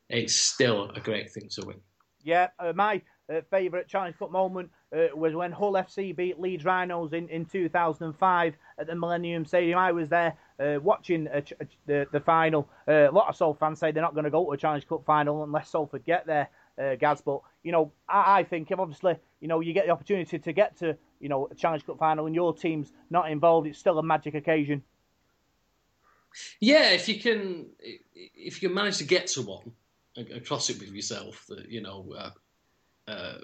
It's 0.10 0.36
still 0.36 0.92
a 0.96 1.00
great 1.00 1.32
thing 1.32 1.50
to 1.52 1.66
win. 1.66 1.80
Yeah, 2.24 2.50
uh, 2.60 2.74
my 2.76 3.02
uh, 3.32 3.42
favourite 3.50 3.88
Challenge 3.88 4.18
Cup 4.18 4.32
moment 4.32 4.70
uh, 4.96 5.16
was 5.16 5.34
when 5.34 5.52
Hull 5.52 5.74
FC 5.74 6.16
beat 6.16 6.40
Leeds 6.40 6.66
Rhinos 6.66 7.14
in, 7.14 7.30
in 7.30 7.46
2005 7.46 8.56
at 8.78 8.88
the 8.88 8.96
Millennium 8.96 9.46
Stadium. 9.46 9.80
I 9.80 9.92
was 9.92 10.10
there 10.10 10.36
uh, 10.62 10.80
watching 10.80 11.28
ch- 11.44 11.54
the, 11.86 12.08
the 12.12 12.20
final. 12.20 12.70
Uh, 12.88 13.10
a 13.10 13.12
lot 13.12 13.30
of 13.30 13.36
Salford 13.36 13.60
fans 13.60 13.80
say 13.80 13.92
they're 13.92 14.04
not 14.04 14.14
going 14.14 14.26
to 14.26 14.30
go 14.30 14.46
to 14.46 14.52
a 14.52 14.58
Challenge 14.58 14.88
Cup 14.88 15.04
final 15.06 15.44
unless 15.44 15.70
Salford 15.70 16.06
get 16.06 16.26
there, 16.26 16.50
uh, 16.78 16.96
Gaz. 16.96 17.22
But, 17.22 17.42
you 17.64 17.72
know, 17.72 17.92
I, 18.08 18.40
I 18.40 18.44
think 18.44 18.72
if 18.72 18.80
obviously, 18.80 19.16
you 19.40 19.48
know, 19.48 19.60
you 19.60 19.74
get 19.74 19.86
the 19.86 19.92
opportunity 19.92 20.40
to 20.40 20.54
get 20.54 20.78
to, 20.78 20.98
you 21.20 21.30
know, 21.30 21.48
a 21.52 21.56
Challenge 21.56 21.86
Cup 21.86 21.98
final 21.98 22.26
and 22.28 22.36
your 22.36 22.54
team's 22.54 22.92
not 23.10 23.32
involved, 23.32 23.68
it's 23.68 23.80
still 23.80 23.98
a 24.00 24.04
magic 24.04 24.36
occasion. 24.36 24.84
Yeah, 26.60 26.92
if 26.92 27.10
you 27.10 27.20
can, 27.20 27.68
if 28.14 28.64
you 28.64 28.70
manage 28.70 28.98
to 29.00 29.04
get 29.04 29.28
to 29.28 29.42
one, 29.42 29.74
across 30.36 30.70
it 30.70 30.80
with 30.80 30.92
yourself 30.92 31.46
that 31.48 31.70
you 31.70 31.82
know, 31.82 32.14
uh, 32.18 32.32
uh, 33.08 33.38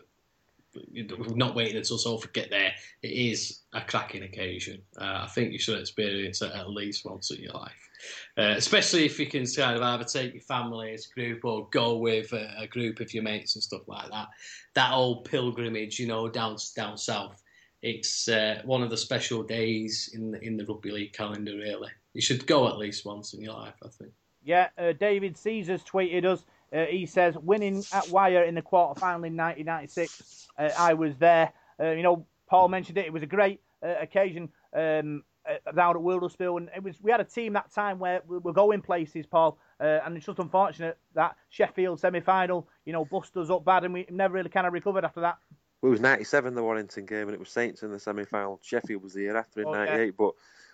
not 1.36 1.56
waiting 1.56 1.78
until 1.78 1.98
Salford 1.98 2.34
get 2.34 2.50
there. 2.50 2.74
It 3.02 3.08
is 3.08 3.62
a 3.74 3.82
cracking 3.82 4.24
occasion. 4.24 4.82
Uh, 5.00 5.22
I 5.24 5.28
think 5.28 5.52
you 5.52 5.60
should 5.60 5.80
experience 5.80 6.42
it 6.42 6.52
at 6.54 6.70
least 6.70 7.06
once 7.06 7.32
in 7.32 7.42
your 7.42 7.54
life, 7.54 7.90
uh, 8.38 8.54
especially 8.58 9.06
if 9.06 9.20
you 9.20 9.28
can 9.28 9.46
kind 9.46 9.76
of 9.76 9.82
either 9.82 10.04
take 10.04 10.34
your 10.34 10.44
family 10.44 10.94
as 10.94 11.08
a 11.08 11.14
group 11.14 11.46
or 11.46 11.68
go 11.72 11.98
with 11.98 12.34
a, 12.34 12.54
a, 12.60 12.68
group 12.68 13.00
of 13.00 13.14
your 13.14 13.24
mates 13.24 13.56
and 13.56 13.64
stuff 13.64 13.88
like 13.88 14.10
that. 14.12 14.28
That 14.76 14.92
old 14.92 15.26
pilgrimage, 15.26 16.00
you 16.00 16.08
know, 16.08 16.28
down 16.30 16.58
down 16.76 16.98
south. 16.98 17.42
It's 17.84 18.28
uh, 18.28 18.62
one 18.66 18.82
of 18.82 18.90
the 18.90 18.98
special 18.98 19.44
days 19.44 20.10
in 20.14 20.32
the, 20.32 20.42
in 20.42 20.58
the 20.58 20.66
rugby 20.66 20.92
league 20.92 21.14
calendar. 21.14 21.56
Really, 21.56 21.92
you 22.14 22.22
should 22.22 22.48
go 22.48 22.68
at 22.68 22.78
least 22.78 23.06
once 23.06 23.34
in 23.34 23.42
your 23.42 23.54
life. 23.54 23.76
I 23.84 23.90
think. 23.90 24.12
Yeah, 24.44 24.70
uh, 24.78 24.94
David 24.94 25.38
Caesars 25.38 25.84
tweeted 25.84 26.24
us 26.24 26.46
uh, 26.74 26.86
he 26.86 27.06
says, 27.06 27.38
winning 27.38 27.84
at 27.94 28.10
Wire 28.10 28.44
in 28.44 28.56
the 28.56 28.62
quarter 28.62 29.00
final 29.00 29.24
in 29.24 29.38
1996. 29.38 30.48
Uh, 30.58 30.70
I 30.78 30.94
was 30.94 31.16
there. 31.18 31.52
Uh, 31.80 31.92
you 31.92 32.04
know, 32.04 32.26
Paul 32.50 32.68
mentioned 32.70 32.98
it. 32.98 33.06
It 33.06 33.14
was 33.14 33.24
a 33.24 33.28
great 33.28 33.62
uh, 33.84 33.96
occasion 34.02 34.50
um, 34.74 35.24
uh, 35.48 35.72
down 35.72 35.96
at 35.96 36.02
Wilderspool, 36.02 36.58
and 36.58 36.70
it 36.76 36.84
was. 36.84 37.02
We 37.02 37.12
had 37.12 37.22
a 37.22 37.26
team 37.26 37.54
that 37.54 37.72
time 37.72 38.00
where 38.00 38.22
we 38.28 38.38
were 38.40 38.54
going 38.54 38.82
places, 38.82 39.26
Paul, 39.26 39.58
uh, 39.80 40.00
and 40.06 40.18
it's 40.18 40.26
just 40.26 40.40
unfortunate 40.40 40.98
that 41.14 41.36
Sheffield 41.50 42.00
semi-final, 42.00 42.68
you 42.86 42.94
know, 42.94 43.06
bust 43.06 43.36
us 43.38 43.50
up 43.50 43.64
bad, 43.64 43.84
and 43.84 43.94
we 43.94 44.06
never 44.10 44.36
really 44.36 44.50
kind 44.50 44.68
of 44.68 44.74
recovered 44.74 45.06
after 45.06 45.22
that. 45.22 45.38
Well, 45.82 45.90
it 45.90 45.92
was 45.92 46.02
97 46.02 46.56
the 46.56 46.64
Warrington 46.64 47.06
game, 47.06 47.28
and 47.28 47.34
it 47.34 47.40
was 47.40 47.50
Saints 47.50 47.84
in 47.84 47.92
the 47.92 48.00
semi-final. 48.00 48.60
Sheffield 48.64 49.04
was 49.04 49.14
the 49.14 49.22
year 49.22 49.38
after 49.38 49.62
in 49.62 49.72
'98, 49.72 49.94
okay. 49.94 50.12
but. 50.12 50.34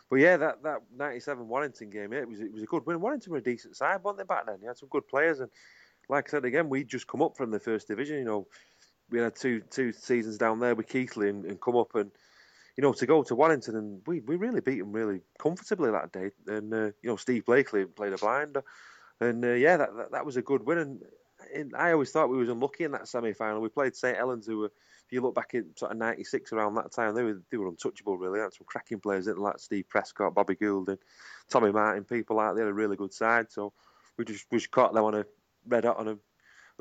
But 0.10 0.20
yeah, 0.20 0.38
that, 0.38 0.62
that 0.62 0.82
'97 0.96 1.48
Warrington 1.48 1.90
game, 1.90 2.14
yeah, 2.14 2.20
it 2.20 2.28
was 2.28 2.40
it 2.40 2.54
was 2.54 2.62
a 2.62 2.68
good 2.68 2.86
win. 2.86 3.02
Warrington 3.02 3.32
were 3.32 3.40
a 3.40 3.42
decent 3.42 3.76
side, 3.76 4.04
weren't 4.04 4.18
they 4.18 4.24
back 4.24 4.46
then? 4.46 4.60
You 4.62 4.68
had 4.68 4.78
some 4.78 4.90
good 4.90 5.08
players, 5.08 5.40
and 5.40 5.50
like 6.10 6.30
I 6.30 6.32
said 6.32 6.46
again, 6.46 6.70
we 6.70 6.84
just 6.84 7.08
come 7.08 7.22
up 7.22 7.38
from 7.38 7.52
the 7.52 7.60
first 7.60 7.88
division. 7.88 8.18
You 8.18 8.26
know, 8.26 8.48
we 9.10 9.20
had 9.20 9.36
two 9.36 9.62
two 9.70 9.92
seasons 9.92 10.38
down 10.38 10.60
there 10.60 10.76
with 10.76 10.88
Keighley 10.88 11.30
and, 11.30 11.46
and 11.46 11.62
come 11.62 11.76
up 11.76 11.96
and 11.96 12.12
you 12.78 12.82
know 12.82 12.94
to 12.94 13.06
go 13.06 13.24
to 13.24 13.36
Warrington 13.36 13.76
and 13.76 14.02
we, 14.08 14.20
we 14.22 14.36
really 14.36 14.62
beat 14.62 14.80
them 14.80 14.92
really 14.92 15.22
comfortably 15.40 15.92
that 15.92 16.12
day. 16.12 16.32
And 16.48 16.74
uh, 16.74 16.86
you 17.02 17.10
know 17.10 17.16
Steve 17.16 17.46
Blakeley 17.46 17.86
played 17.86 18.14
a 18.14 18.18
blinder, 18.18 18.64
and 19.20 19.44
uh, 19.44 19.54
yeah, 19.54 19.78
that, 19.78 19.96
that, 19.96 20.12
that 20.12 20.26
was 20.26 20.38
a 20.38 20.42
good 20.42 20.66
win. 20.66 21.00
And 21.54 21.74
I 21.78 21.92
always 21.92 22.10
thought 22.10 22.30
we 22.30 22.38
was 22.38 22.50
unlucky 22.50 22.86
in 22.86 22.92
that 22.92 23.08
semi 23.08 23.34
final. 23.34 23.62
We 23.62 23.70
played 23.70 23.96
St 23.96 24.18
Helens, 24.18 24.48
who 24.48 24.60
were, 24.60 24.72
if 25.06 25.12
you 25.12 25.22
look 25.22 25.36
back 25.36 25.54
in 25.54 25.66
sort 25.78 25.92
of 25.92 25.98
'96 25.98 26.54
around 26.54 26.76
that 26.76 26.92
time, 26.92 27.14
they 27.14 27.24
were 27.24 27.42
they 27.52 27.58
were 27.58 27.68
untouchable 27.68 28.18
really. 28.18 28.40
They 28.40 28.44
had 28.44 28.54
some 28.54 28.66
cracking 28.66 29.00
players, 29.00 29.26
didn't 29.26 29.42
like 29.42 29.60
Steve 29.60 29.90
Prescott, 29.90 30.34
Bobby 30.34 30.56
Goulding, 30.56 30.98
Tommy 31.50 31.72
Martyn, 31.72 32.06
people 32.06 32.38
like 32.38 32.56
they 32.56 32.62
had 32.62 32.70
a 32.70 32.74
really 32.74 32.96
good 32.96 33.14
side. 33.14 33.52
So 33.52 33.74
we 34.18 34.26
just 34.26 34.46
we 34.52 34.58
just 34.58 34.72
caught 34.72 34.94
them 34.94 35.04
on 35.04 35.16
a 35.16 35.26
red 35.68 35.86
hot 35.86 35.98
on 35.98 36.08
a, 36.08 36.18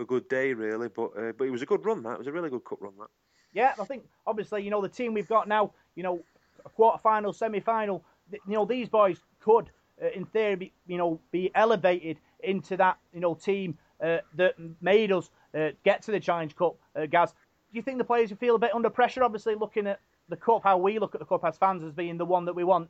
a 0.00 0.04
good 0.04 0.28
day 0.28 0.52
really. 0.52 0.88
But 0.88 1.10
uh, 1.16 1.32
but 1.36 1.44
it 1.44 1.50
was 1.50 1.62
a 1.62 1.66
good 1.66 1.84
run. 1.84 2.02
That 2.02 2.12
it 2.12 2.18
was 2.18 2.26
a 2.26 2.32
really 2.32 2.50
good 2.50 2.64
cup 2.64 2.80
run. 2.80 2.92
That. 2.98 3.08
Yeah, 3.52 3.74
I 3.80 3.84
think 3.84 4.04
obviously 4.26 4.62
you 4.62 4.70
know 4.70 4.80
the 4.80 4.88
team 4.88 5.14
we've 5.14 5.28
got 5.28 5.48
now. 5.48 5.72
You 5.94 6.02
know, 6.02 6.20
a 6.64 6.68
quarter 6.68 6.98
final, 6.98 7.32
semi 7.32 7.60
final. 7.60 8.04
You 8.30 8.40
know 8.46 8.64
these 8.64 8.88
boys 8.88 9.18
could, 9.40 9.70
uh, 10.02 10.08
in 10.08 10.24
theory, 10.24 10.54
be, 10.56 10.72
you 10.86 10.96
know, 10.96 11.20
be 11.30 11.50
elevated 11.54 12.18
into 12.40 12.76
that 12.78 12.98
you 13.12 13.20
know 13.20 13.34
team 13.34 13.76
uh, 14.02 14.18
that 14.34 14.54
made 14.80 15.12
us 15.12 15.30
uh, 15.54 15.70
get 15.84 16.02
to 16.02 16.10
the 16.10 16.20
Challenge 16.20 16.56
Cup. 16.56 16.76
Uh, 16.96 17.06
Gaz, 17.06 17.32
do 17.32 17.76
you 17.76 17.82
think 17.82 17.98
the 17.98 18.04
players 18.04 18.32
feel 18.32 18.56
a 18.56 18.58
bit 18.58 18.74
under 18.74 18.90
pressure? 18.90 19.22
Obviously, 19.22 19.54
looking 19.54 19.86
at 19.86 20.00
the 20.28 20.36
cup, 20.36 20.62
how 20.64 20.78
we 20.78 20.98
look 20.98 21.14
at 21.14 21.20
the 21.20 21.26
cup 21.26 21.44
as 21.44 21.56
fans 21.58 21.82
as 21.82 21.92
being 21.92 22.16
the 22.16 22.24
one 22.24 22.44
that 22.46 22.54
we 22.54 22.64
want. 22.64 22.88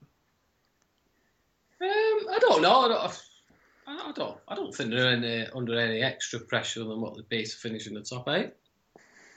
Um, 1.80 1.88
I 2.30 2.38
don't 2.40 2.62
know. 2.62 2.80
I 2.82 2.88
don't, 2.88 3.22
I 3.86 4.12
don't. 4.14 4.38
I 4.48 4.54
don't 4.54 4.74
think 4.74 4.90
they're 4.90 5.08
any, 5.08 5.46
under 5.54 5.78
any 5.78 6.02
extra 6.02 6.40
pressure 6.40 6.84
than 6.84 7.00
what 7.00 7.16
they'd 7.16 7.28
be 7.28 7.44
to 7.44 7.56
finish 7.56 7.86
in 7.86 7.94
the 7.94 8.02
top 8.02 8.28
eight. 8.28 8.52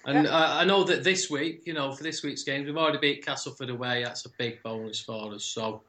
And 0.06 0.26
yeah. 0.26 0.38
I, 0.38 0.62
I, 0.62 0.66
know 0.66 0.84
that 0.84 1.04
this 1.04 1.32
week, 1.32 1.64
you 1.66 1.74
know, 1.74 1.92
for 1.92 2.04
this 2.04 2.22
week's 2.22 2.44
games, 2.44 2.68
we've 2.68 2.78
already 2.78 3.00
beat 3.00 3.26
Castleford 3.26 3.72
away. 3.72 4.04
That's 4.04 4.26
a 4.26 4.30
big 4.38 4.62
bonus 4.62 5.00
for 5.00 5.34
us. 5.34 5.44
So 5.44 5.82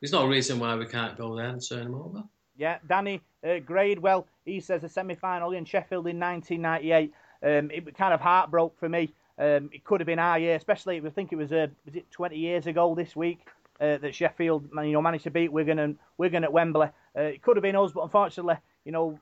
there's 0.00 0.12
no 0.12 0.26
reason 0.26 0.58
why 0.58 0.74
we 0.76 0.86
can't 0.86 1.16
go 1.16 1.34
there 1.34 1.48
and 1.48 1.66
turn 1.66 1.84
them 1.84 1.94
over. 1.94 2.24
Yeah, 2.58 2.78
Danny 2.86 3.22
uh, 3.42 3.60
Gradewell, 3.60 4.26
he 4.44 4.60
says 4.60 4.84
a 4.84 4.88
semi-final 4.90 5.52
in 5.52 5.64
Sheffield 5.64 6.06
in 6.06 6.20
1998. 6.20 7.12
Um, 7.42 7.70
it 7.70 7.96
kind 7.96 8.12
of 8.12 8.20
heartbroke 8.20 8.72
for 8.78 8.90
me. 8.90 9.14
Um, 9.38 9.70
it 9.72 9.82
could 9.84 10.00
have 10.00 10.06
been 10.06 10.18
our 10.18 10.38
year, 10.38 10.56
especially 10.56 11.00
I 11.00 11.08
think 11.08 11.32
it 11.32 11.36
was 11.36 11.50
uh, 11.50 11.68
was 11.86 11.96
it 11.96 12.10
20 12.10 12.36
years 12.36 12.66
ago 12.66 12.94
this 12.94 13.16
week 13.16 13.46
uh, 13.80 13.98
that 13.98 14.14
Sheffield 14.14 14.68
you 14.74 14.92
know 14.92 15.02
managed 15.02 15.24
to 15.24 15.30
beat 15.30 15.52
Wigan 15.52 15.78
and 15.78 15.98
Wigan 16.18 16.44
at 16.44 16.52
Wembley. 16.52 16.88
Uh, 17.16 17.22
it 17.22 17.42
could 17.42 17.56
have 17.56 17.62
been 17.62 17.76
us, 17.76 17.92
but 17.92 18.02
unfortunately, 18.02 18.56
you 18.84 18.92
know, 18.92 19.18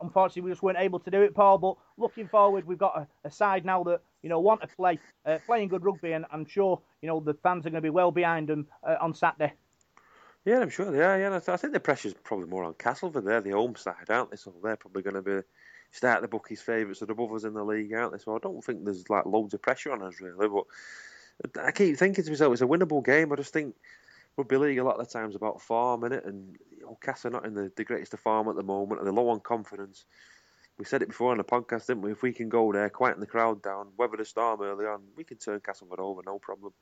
unfortunately 0.00 0.42
we 0.42 0.50
just 0.50 0.62
weren't 0.62 0.78
able 0.78 0.98
to 1.00 1.10
do 1.10 1.22
it, 1.22 1.34
Paul. 1.34 1.58
But 1.58 1.76
looking 1.96 2.28
forward, 2.28 2.66
we've 2.66 2.78
got 2.78 2.96
a, 2.96 3.28
a 3.28 3.30
side 3.30 3.64
now 3.64 3.82
that 3.84 4.00
you 4.22 4.28
know 4.28 4.40
want 4.40 4.62
to 4.62 4.68
play, 4.68 4.98
uh, 5.26 5.38
playing 5.46 5.68
good 5.68 5.84
rugby, 5.84 6.12
and 6.12 6.24
I'm 6.32 6.46
sure 6.46 6.80
you 7.00 7.08
know 7.08 7.20
the 7.20 7.34
fans 7.34 7.66
are 7.66 7.70
going 7.70 7.82
to 7.82 7.86
be 7.86 7.90
well 7.90 8.10
behind 8.10 8.48
them 8.48 8.66
uh, 8.82 8.96
on 9.00 9.14
Saturday. 9.14 9.52
Yeah, 10.44 10.58
I'm 10.58 10.70
sure 10.70 10.90
they 10.90 11.02
are. 11.02 11.20
Yeah, 11.20 11.38
I 11.48 11.56
think 11.56 11.72
the 11.72 11.80
pressure's 11.80 12.14
probably 12.14 12.48
more 12.48 12.64
on 12.64 12.74
Castleford. 12.74 13.24
They're 13.24 13.40
the 13.40 13.50
home 13.50 13.76
side, 13.76 14.10
aren't 14.10 14.32
they? 14.32 14.36
So 14.36 14.52
they're 14.62 14.76
probably 14.76 15.02
going 15.02 15.14
to 15.14 15.22
be 15.22 15.40
start 15.92 16.22
the 16.22 16.28
bookies' 16.28 16.60
favourites 16.60 17.02
or 17.02 17.12
above 17.12 17.32
us 17.32 17.44
in 17.44 17.54
the 17.54 17.62
league, 17.62 17.92
aren't 17.92 18.12
they? 18.12 18.18
So 18.18 18.34
I 18.34 18.38
don't 18.38 18.64
think 18.64 18.84
there's 18.84 19.08
like 19.08 19.26
loads 19.26 19.54
of 19.54 19.62
pressure 19.62 19.92
on 19.92 20.02
us 20.02 20.20
really. 20.20 20.48
But 20.48 20.64
I 21.60 21.70
keep 21.72 21.96
thinking 21.96 22.24
to 22.24 22.30
myself, 22.30 22.52
it's 22.52 22.62
a 22.62 22.66
winnable 22.66 23.04
game. 23.04 23.32
I 23.32 23.36
just 23.36 23.52
think 23.52 23.74
rugby 24.36 24.56
league 24.56 24.78
a 24.78 24.84
lot 24.84 24.98
of 24.98 25.06
the 25.06 25.12
times 25.12 25.34
about 25.34 25.60
form 25.60 26.04
in 26.04 26.12
it, 26.12 26.24
and 26.24 26.56
you 26.70 26.84
know, 26.84 26.98
Cass 27.02 27.26
are 27.26 27.30
not 27.30 27.46
in 27.46 27.54
the, 27.54 27.70
the 27.76 27.84
greatest 27.84 28.14
of 28.14 28.20
form 28.20 28.48
at 28.48 28.56
the 28.56 28.62
moment, 28.62 29.00
and 29.00 29.06
they're 29.06 29.14
low 29.14 29.28
on 29.28 29.40
confidence. 29.40 30.04
We 30.78 30.84
said 30.84 31.02
it 31.02 31.08
before 31.08 31.32
on 31.32 31.38
the 31.38 31.44
podcast, 31.44 31.86
didn't 31.86 32.02
we? 32.02 32.12
If 32.12 32.22
we 32.22 32.32
can 32.32 32.48
go 32.48 32.72
there, 32.72 32.88
quieten 32.88 33.20
the 33.20 33.26
crowd 33.26 33.62
down, 33.62 33.88
weather 33.96 34.16
the 34.16 34.24
storm 34.24 34.62
early 34.62 34.86
on, 34.86 35.02
we 35.16 35.24
can 35.24 35.36
turn 35.36 35.60
Castleford 35.60 36.00
over, 36.00 36.22
no 36.24 36.38
problem 36.38 36.72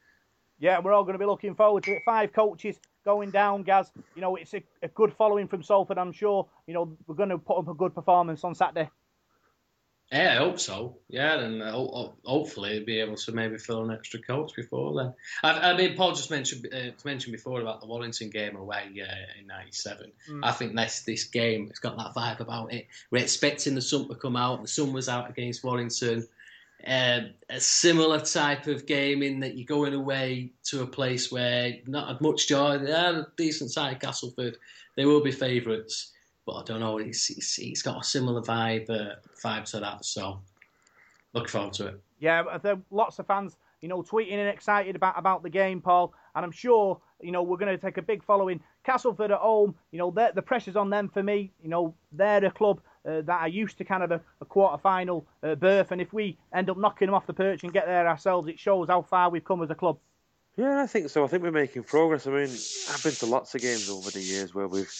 yeah, 0.60 0.78
we're 0.78 0.92
all 0.92 1.02
going 1.02 1.14
to 1.14 1.18
be 1.18 1.24
looking 1.24 1.54
forward 1.54 1.82
to 1.84 1.92
it. 1.92 2.02
Five 2.04 2.32
coaches 2.32 2.78
going 3.04 3.30
down, 3.30 3.62
Gaz. 3.62 3.90
You 4.14 4.20
know, 4.20 4.36
it's 4.36 4.52
a, 4.54 4.62
a 4.82 4.88
good 4.88 5.12
following 5.14 5.48
from 5.48 5.62
Salford, 5.62 5.98
I'm 5.98 6.12
sure. 6.12 6.46
You 6.66 6.74
know, 6.74 6.96
we're 7.06 7.14
going 7.14 7.30
to 7.30 7.38
put 7.38 7.58
up 7.58 7.68
a 7.68 7.74
good 7.74 7.94
performance 7.94 8.44
on 8.44 8.54
Saturday. 8.54 8.90
Yeah, 10.12 10.32
I 10.32 10.36
hope 10.38 10.58
so. 10.58 10.96
Yeah, 11.08 11.38
and 11.38 11.62
uh, 11.62 12.08
hopefully 12.24 12.82
be 12.84 12.98
able 12.98 13.16
to 13.16 13.32
maybe 13.32 13.58
fill 13.58 13.84
an 13.84 13.96
extra 13.96 14.20
coach 14.20 14.56
before 14.56 14.94
then. 14.94 15.14
I, 15.44 15.70
I 15.70 15.76
mean, 15.76 15.96
Paul 15.96 16.14
just 16.14 16.30
mentioned 16.30 16.66
uh, 16.72 16.90
mentioned 17.04 17.32
before 17.32 17.60
about 17.60 17.80
the 17.80 17.86
Warrington 17.86 18.30
game 18.30 18.56
away 18.56 18.86
uh, 19.00 19.40
in 19.40 19.46
'97. 19.46 20.10
Mm. 20.28 20.40
I 20.42 20.50
think 20.52 20.74
this 20.74 21.02
this 21.02 21.24
game 21.24 21.68
it's 21.70 21.78
got 21.78 21.96
that 21.96 22.14
vibe 22.14 22.40
about 22.40 22.72
it. 22.72 22.88
We're 23.10 23.22
expecting 23.22 23.76
the 23.76 23.80
sun 23.80 24.08
to 24.08 24.16
come 24.16 24.34
out. 24.34 24.62
The 24.62 24.68
sun 24.68 24.92
was 24.92 25.08
out 25.08 25.30
against 25.30 25.62
Warrington 25.62 26.26
uh, 26.86 27.20
a 27.48 27.60
similar 27.60 28.20
type 28.20 28.66
of 28.66 28.86
game 28.86 29.22
in 29.22 29.40
that 29.40 29.56
you're 29.56 29.66
going 29.66 29.94
away 29.94 30.52
to 30.64 30.82
a 30.82 30.86
place 30.86 31.30
where 31.30 31.74
not 31.86 32.08
had 32.08 32.20
much 32.20 32.48
joy. 32.48 32.78
They 32.78 32.92
are 32.92 33.14
a 33.14 33.26
decent 33.36 33.70
side, 33.70 34.00
Castleford. 34.00 34.56
They 34.96 35.04
will 35.04 35.22
be 35.22 35.32
favourites, 35.32 36.12
but 36.50 36.58
I 36.58 36.64
don't 36.64 36.80
know. 36.80 36.98
It's, 36.98 37.30
it's, 37.30 37.58
it's 37.58 37.82
got 37.82 38.00
a 38.00 38.04
similar 38.04 38.42
vibe 38.42 38.90
uh, 38.90 39.14
vibe 39.44 39.64
to 39.70 39.80
that. 39.80 40.04
So 40.04 40.40
looking 41.32 41.48
forward 41.48 41.72
to 41.74 41.86
it. 41.88 42.00
Yeah, 42.18 42.58
there 42.62 42.74
are 42.74 42.82
lots 42.90 43.18
of 43.18 43.26
fans, 43.26 43.56
you 43.80 43.88
know, 43.88 44.02
tweeting 44.02 44.34
and 44.34 44.48
excited 44.48 44.96
about 44.96 45.18
about 45.18 45.42
the 45.42 45.50
game, 45.50 45.80
Paul. 45.80 46.12
And 46.34 46.44
I'm 46.44 46.50
sure, 46.50 47.00
you 47.20 47.30
know, 47.30 47.42
we're 47.42 47.56
going 47.56 47.76
to 47.76 47.78
take 47.78 47.98
a 47.98 48.02
big 48.02 48.24
following. 48.24 48.60
Castleford 48.84 49.30
at 49.30 49.38
home, 49.38 49.74
you 49.92 49.98
know, 49.98 50.10
the 50.10 50.42
pressure's 50.42 50.76
on 50.76 50.90
them 50.90 51.08
for 51.08 51.22
me. 51.22 51.52
You 51.62 51.68
know, 51.68 51.94
they're 52.12 52.44
a 52.44 52.50
club 52.50 52.80
uh, 53.06 53.20
that 53.22 53.40
are 53.40 53.48
used 53.48 53.78
to 53.78 53.84
kind 53.84 54.02
of 54.02 54.10
a, 54.10 54.20
a 54.40 54.44
quarter 54.44 54.78
final 54.78 55.26
uh, 55.42 55.54
berth. 55.54 55.92
And 55.92 56.00
if 56.00 56.12
we 56.12 56.36
end 56.52 56.68
up 56.70 56.78
knocking 56.78 57.06
them 57.06 57.14
off 57.14 57.26
the 57.26 57.34
perch 57.34 57.62
and 57.62 57.72
get 57.72 57.86
there 57.86 58.08
ourselves, 58.08 58.48
it 58.48 58.58
shows 58.58 58.88
how 58.88 59.02
far 59.02 59.30
we've 59.30 59.44
come 59.44 59.62
as 59.62 59.70
a 59.70 59.74
club. 59.74 59.98
Yeah, 60.56 60.82
I 60.82 60.86
think 60.86 61.08
so. 61.08 61.24
I 61.24 61.28
think 61.28 61.42
we're 61.42 61.52
making 61.52 61.84
progress. 61.84 62.26
I 62.26 62.30
mean, 62.30 62.42
I've 62.42 63.00
been 63.02 63.12
to 63.12 63.26
lots 63.26 63.54
of 63.54 63.60
games 63.60 63.88
over 63.88 64.10
the 64.10 64.20
years 64.20 64.54
where 64.54 64.66
we've 64.66 64.90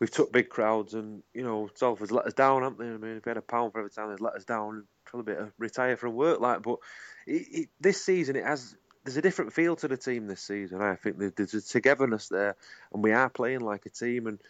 we've 0.00 0.10
took 0.10 0.32
big 0.32 0.48
crowds, 0.48 0.94
and 0.94 1.22
you 1.32 1.42
know, 1.42 1.68
Salford's 1.74 2.12
let 2.12 2.26
us 2.26 2.34
down, 2.34 2.62
haven't 2.62 2.78
they? 2.78 2.86
I 2.86 2.96
mean, 2.96 3.16
if 3.18 3.24
we 3.24 3.30
had 3.30 3.36
a 3.36 3.42
pound 3.42 3.72
for 3.72 3.78
every 3.78 3.90
time 3.90 4.10
they'd 4.10 4.20
let 4.20 4.34
us 4.34 4.44
down, 4.44 4.86
probably 5.04 5.34
of 5.34 5.52
retire 5.58 5.96
from 5.96 6.14
work, 6.14 6.40
like. 6.40 6.62
But 6.62 6.78
it, 7.26 7.46
it, 7.50 7.68
this 7.80 8.04
season, 8.04 8.36
it 8.36 8.44
has. 8.44 8.76
There's 9.04 9.18
a 9.18 9.22
different 9.22 9.52
feel 9.52 9.76
to 9.76 9.88
the 9.88 9.98
team 9.98 10.26
this 10.26 10.40
season. 10.40 10.80
I 10.80 10.94
think 10.96 11.18
there's 11.18 11.52
a 11.52 11.60
togetherness 11.60 12.28
there, 12.28 12.56
and 12.92 13.02
we 13.02 13.12
are 13.12 13.28
playing 13.28 13.60
like 13.60 13.84
a 13.84 13.90
team. 13.90 14.26
And 14.26 14.40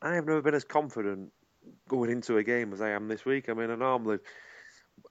I 0.00 0.14
have 0.14 0.26
never 0.26 0.40
been 0.40 0.54
as 0.54 0.64
confident 0.64 1.30
going 1.88 2.10
into 2.10 2.38
a 2.38 2.42
game 2.42 2.72
as 2.72 2.80
I 2.80 2.90
am 2.90 3.08
this 3.08 3.26
week. 3.26 3.50
I 3.50 3.52
mean, 3.52 3.70
I 3.70 3.74
normally 3.74 4.18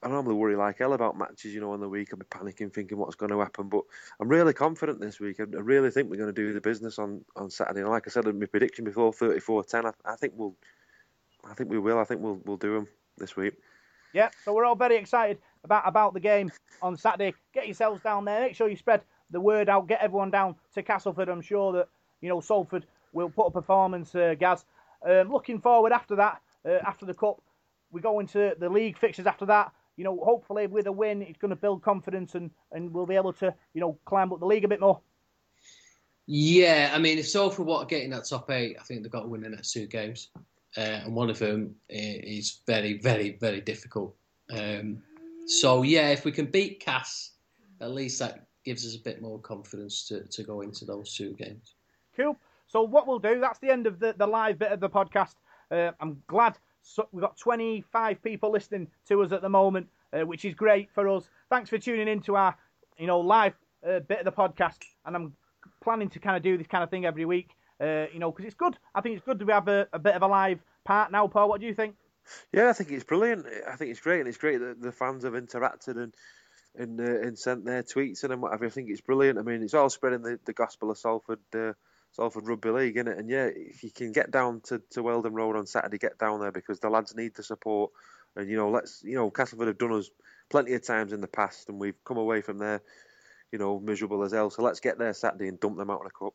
I 0.03 0.09
normally 0.09 0.35
worry 0.35 0.55
like 0.55 0.77
hell 0.77 0.93
about 0.93 1.17
matches, 1.17 1.53
you 1.53 1.61
know, 1.61 1.71
on 1.71 1.79
the 1.79 1.89
week. 1.89 2.09
I'll 2.11 2.19
be 2.19 2.25
panicking, 2.25 2.73
thinking 2.73 2.97
what's 2.97 3.15
going 3.15 3.31
to 3.31 3.39
happen. 3.39 3.69
But 3.69 3.83
I'm 4.19 4.27
really 4.27 4.53
confident 4.53 4.99
this 4.99 5.19
week. 5.19 5.39
I, 5.39 5.43
really 5.43 5.91
think 5.91 6.09
we're 6.09 6.17
going 6.17 6.33
to 6.33 6.41
do 6.41 6.53
the 6.53 6.61
business 6.61 6.99
on, 6.99 7.23
on 7.35 7.49
Saturday. 7.49 7.81
And 7.81 7.89
like 7.89 8.07
I 8.07 8.11
said 8.11 8.25
in 8.25 8.39
my 8.39 8.45
prediction 8.45 8.85
before, 8.85 9.11
34-10, 9.11 9.85
I, 9.85 10.11
I 10.11 10.15
think 10.15 10.33
we'll, 10.35 10.55
I 11.49 11.53
think 11.53 11.69
we 11.69 11.79
will. 11.79 11.99
I 11.99 12.03
think 12.03 12.21
we'll 12.21 12.41
we'll 12.45 12.57
do 12.57 12.73
them 12.73 12.87
this 13.17 13.35
week. 13.35 13.53
Yeah, 14.13 14.29
so 14.43 14.53
we're 14.53 14.65
all 14.65 14.75
very 14.75 14.95
excited 14.95 15.37
about 15.63 15.83
about 15.85 16.13
the 16.13 16.19
game 16.19 16.51
on 16.81 16.97
Saturday. 16.97 17.33
Get 17.53 17.67
yourselves 17.67 18.01
down 18.01 18.25
there. 18.25 18.41
Make 18.41 18.55
sure 18.55 18.67
you 18.67 18.75
spread 18.75 19.01
the 19.31 19.39
word 19.39 19.69
out. 19.69 19.87
Get 19.87 20.01
everyone 20.01 20.31
down 20.31 20.55
to 20.73 20.83
Castleford. 20.83 21.29
I'm 21.29 21.41
sure 21.41 21.73
that 21.73 21.87
you 22.21 22.29
know 22.29 22.39
Salford 22.39 22.85
will 23.13 23.29
put 23.29 23.47
a 23.47 23.51
performance. 23.51 24.13
Uh, 24.15 24.35
Gaz, 24.37 24.65
um, 25.05 25.31
looking 25.31 25.59
forward 25.59 25.91
after 25.91 26.15
that 26.15 26.41
uh, 26.65 26.79
after 26.85 27.05
the 27.05 27.13
cup. 27.13 27.41
We 27.91 28.01
go 28.01 28.19
into 28.19 28.53
the 28.59 28.69
league 28.69 28.97
fixtures 28.97 29.27
after 29.27 29.45
that. 29.45 29.71
You 29.97 30.03
know, 30.03 30.19
hopefully 30.23 30.67
with 30.67 30.87
a 30.87 30.91
win, 30.91 31.21
it's 31.21 31.39
going 31.39 31.49
to 31.49 31.55
build 31.55 31.81
confidence 31.81 32.35
and, 32.35 32.51
and 32.71 32.93
we'll 32.93 33.05
be 33.05 33.15
able 33.15 33.33
to, 33.33 33.53
you 33.73 33.81
know, 33.81 33.97
climb 34.05 34.31
up 34.31 34.39
the 34.39 34.45
league 34.45 34.63
a 34.63 34.67
bit 34.67 34.79
more. 34.79 35.01
Yeah, 36.27 36.91
I 36.93 36.99
mean, 36.99 37.17
if 37.17 37.27
Salford 37.27 37.55
for 37.55 37.63
what 37.63 37.87
getting 37.89 38.09
that 38.11 38.25
top 38.25 38.51
eight, 38.51 38.77
I 38.79 38.83
think 38.83 39.01
they've 39.01 39.11
got 39.11 39.21
to 39.21 39.27
win 39.27 39.41
the 39.41 39.49
next 39.49 39.71
two 39.71 39.87
games. 39.87 40.29
Uh, 40.77 41.01
and 41.05 41.15
one 41.15 41.29
of 41.29 41.39
them 41.39 41.73
is 41.89 42.61
very, 42.67 42.99
very, 42.99 43.37
very 43.39 43.61
difficult. 43.61 44.15
Um, 44.51 45.01
so, 45.47 45.83
yeah, 45.83 46.09
if 46.09 46.25
we 46.25 46.31
can 46.31 46.45
beat 46.45 46.81
Cass, 46.81 47.31
at 47.79 47.91
least 47.91 48.19
that 48.19 48.45
gives 48.65 48.85
us 48.85 48.95
a 48.95 48.99
bit 48.99 49.21
more 49.21 49.39
confidence 49.39 50.05
to, 50.09 50.25
to 50.25 50.43
go 50.43 50.61
into 50.61 50.83
those 50.83 51.15
two 51.15 51.33
games. 51.33 51.75
Cool. 52.15 52.37
So, 52.67 52.81
what 52.81 53.07
we'll 53.07 53.19
do, 53.19 53.39
that's 53.39 53.59
the 53.59 53.71
end 53.71 53.87
of 53.87 53.99
the, 53.99 54.13
the 54.17 54.27
live 54.27 54.59
bit 54.59 54.73
of 54.73 54.81
the 54.81 54.89
podcast. 54.89 55.35
Uh, 55.71 55.91
I'm 56.01 56.21
glad 56.27 56.57
so 56.87 57.07
we've 57.11 57.21
got 57.21 57.37
25 57.37 58.23
people 58.23 58.51
listening 58.51 58.87
to 59.07 59.21
us 59.21 59.31
at 59.31 59.41
the 59.41 59.49
moment, 59.49 59.87
uh, 60.13 60.25
which 60.25 60.45
is 60.45 60.55
great 60.55 60.89
for 60.93 61.07
us. 61.09 61.29
Thanks 61.49 61.69
for 61.69 61.77
tuning 61.77 62.07
in 62.07 62.21
to 62.21 62.35
our, 62.35 62.55
you 62.97 63.07
know, 63.07 63.19
live 63.19 63.53
uh, 63.87 63.99
bit 63.99 64.19
of 64.19 64.25
the 64.25 64.31
podcast, 64.31 64.79
and 65.05 65.15
I'm 65.15 65.33
planning 65.83 66.09
to 66.09 66.19
kind 66.19 66.37
of 66.37 66.43
do 66.43 66.57
this 66.57 66.67
kind 66.67 66.83
of 66.83 66.89
thing 66.89 67.05
every 67.05 67.25
week. 67.25 67.49
Uh, 67.79 68.05
you 68.11 68.19
know, 68.19 68.31
because 68.31 68.45
it's 68.45 68.55
good. 68.55 68.75
I 68.95 69.01
think 69.01 69.17
it's 69.17 69.25
good 69.25 69.39
to 69.39 69.45
have 69.47 69.67
a, 69.67 69.87
a, 69.93 69.99
bit 69.99 70.15
of 70.15 70.23
a 70.23 70.27
live 70.27 70.59
part 70.83 71.11
now, 71.11 71.27
Paul. 71.27 71.49
What 71.49 71.61
do 71.61 71.67
you 71.67 71.75
think? 71.75 71.95
Yeah, 72.51 72.69
I 72.69 72.73
think 72.73 72.89
it's 72.91 73.03
brilliant. 73.03 73.45
I 73.67 73.75
think 73.75 73.91
it's 73.91 73.99
great, 73.99 74.19
and 74.19 74.27
it's 74.27 74.37
great 74.37 74.57
that 74.57 74.81
the 74.81 74.91
fans 74.91 75.23
have 75.23 75.33
interacted 75.33 76.01
and 76.01 76.13
and, 76.75 76.99
uh, 76.99 77.27
and 77.27 77.37
sent 77.37 77.65
their 77.65 77.83
tweets 77.83 78.23
and 78.23 78.41
whatever. 78.41 78.65
I 78.65 78.69
think 78.69 78.89
it's 78.89 79.01
brilliant. 79.01 79.37
I 79.39 79.41
mean, 79.41 79.61
it's 79.61 79.73
all 79.73 79.89
spreading 79.89 80.21
the, 80.21 80.39
the 80.45 80.53
gospel 80.53 80.91
of 80.91 80.97
Salford 80.97 81.39
uh, 81.53 81.73
Salford 82.17 82.47
Rugby 82.47 82.71
League, 82.71 82.97
in 82.97 83.07
it. 83.07 83.17
And 83.17 83.29
yeah, 83.29 83.45
if 83.45 83.83
you 83.83 83.91
can 83.91 84.11
get 84.11 84.31
down 84.31 84.61
to, 84.65 84.81
to 84.91 85.03
Wheldon 85.03 85.35
Road 85.35 85.55
on 85.55 85.67
Saturday, 85.67 85.99
get 85.99 86.17
down 86.17 86.39
there 86.39 86.51
because 86.51 86.79
the 86.79 86.89
lads 86.89 87.15
need 87.15 87.35
the 87.35 87.43
support. 87.43 87.91
And 88.35 88.49
you 88.49 88.57
know, 88.57 88.71
let's 88.71 89.03
you 89.03 89.15
know, 89.15 89.29
Castleford 89.29 89.67
have 89.67 89.77
done 89.77 89.93
us 89.93 90.09
plenty 90.49 90.73
of 90.73 90.85
times 90.85 91.13
in 91.13 91.21
the 91.21 91.27
past, 91.27 91.69
and 91.69 91.79
we've 91.79 92.03
come 92.03 92.17
away 92.17 92.41
from 92.41 92.57
there, 92.57 92.81
you 93.51 93.59
know, 93.59 93.79
miserable 93.79 94.23
as 94.23 94.31
hell. 94.31 94.49
So 94.49 94.63
let's 94.63 94.79
get 94.79 94.97
there 94.97 95.13
Saturday 95.13 95.47
and 95.47 95.59
dump 95.59 95.77
them 95.77 95.91
out 95.91 96.01
of 96.01 96.07
the 96.07 96.25
cup. 96.25 96.33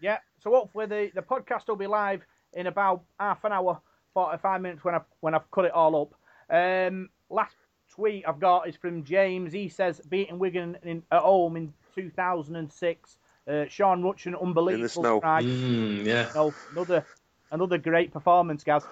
Yeah. 0.00 0.18
So 0.40 0.50
hopefully 0.50 0.86
the 0.86 1.10
the 1.14 1.22
podcast 1.22 1.66
will 1.66 1.76
be 1.76 1.88
live 1.88 2.24
in 2.52 2.68
about 2.68 3.02
half 3.18 3.42
an 3.42 3.52
hour 3.52 3.80
45 4.14 4.60
minutes 4.60 4.84
when 4.84 4.94
I've 4.94 5.06
when 5.18 5.34
I've 5.34 5.50
cut 5.50 5.64
it 5.64 5.72
all 5.72 6.00
up. 6.00 6.14
Um, 6.48 7.08
last 7.28 7.56
tweet 7.90 8.24
I've 8.26 8.40
got 8.40 8.68
is 8.68 8.76
from 8.76 9.02
James. 9.02 9.52
He 9.52 9.68
says 9.68 10.00
beating 10.08 10.38
Wigan 10.38 10.78
in, 10.84 11.02
at 11.10 11.22
home 11.22 11.56
in 11.56 11.72
2006. 11.96 13.16
Uh, 13.46 13.64
Sean 13.68 14.02
Rutchin, 14.02 14.40
unbelievable 14.40 15.18
strike. 15.18 15.44
Mm, 15.44 16.04
yeah. 16.04 16.30
No, 16.34 16.54
another 16.72 17.04
another 17.50 17.78
great 17.78 18.12
performance, 18.12 18.64
guys. 18.64 18.82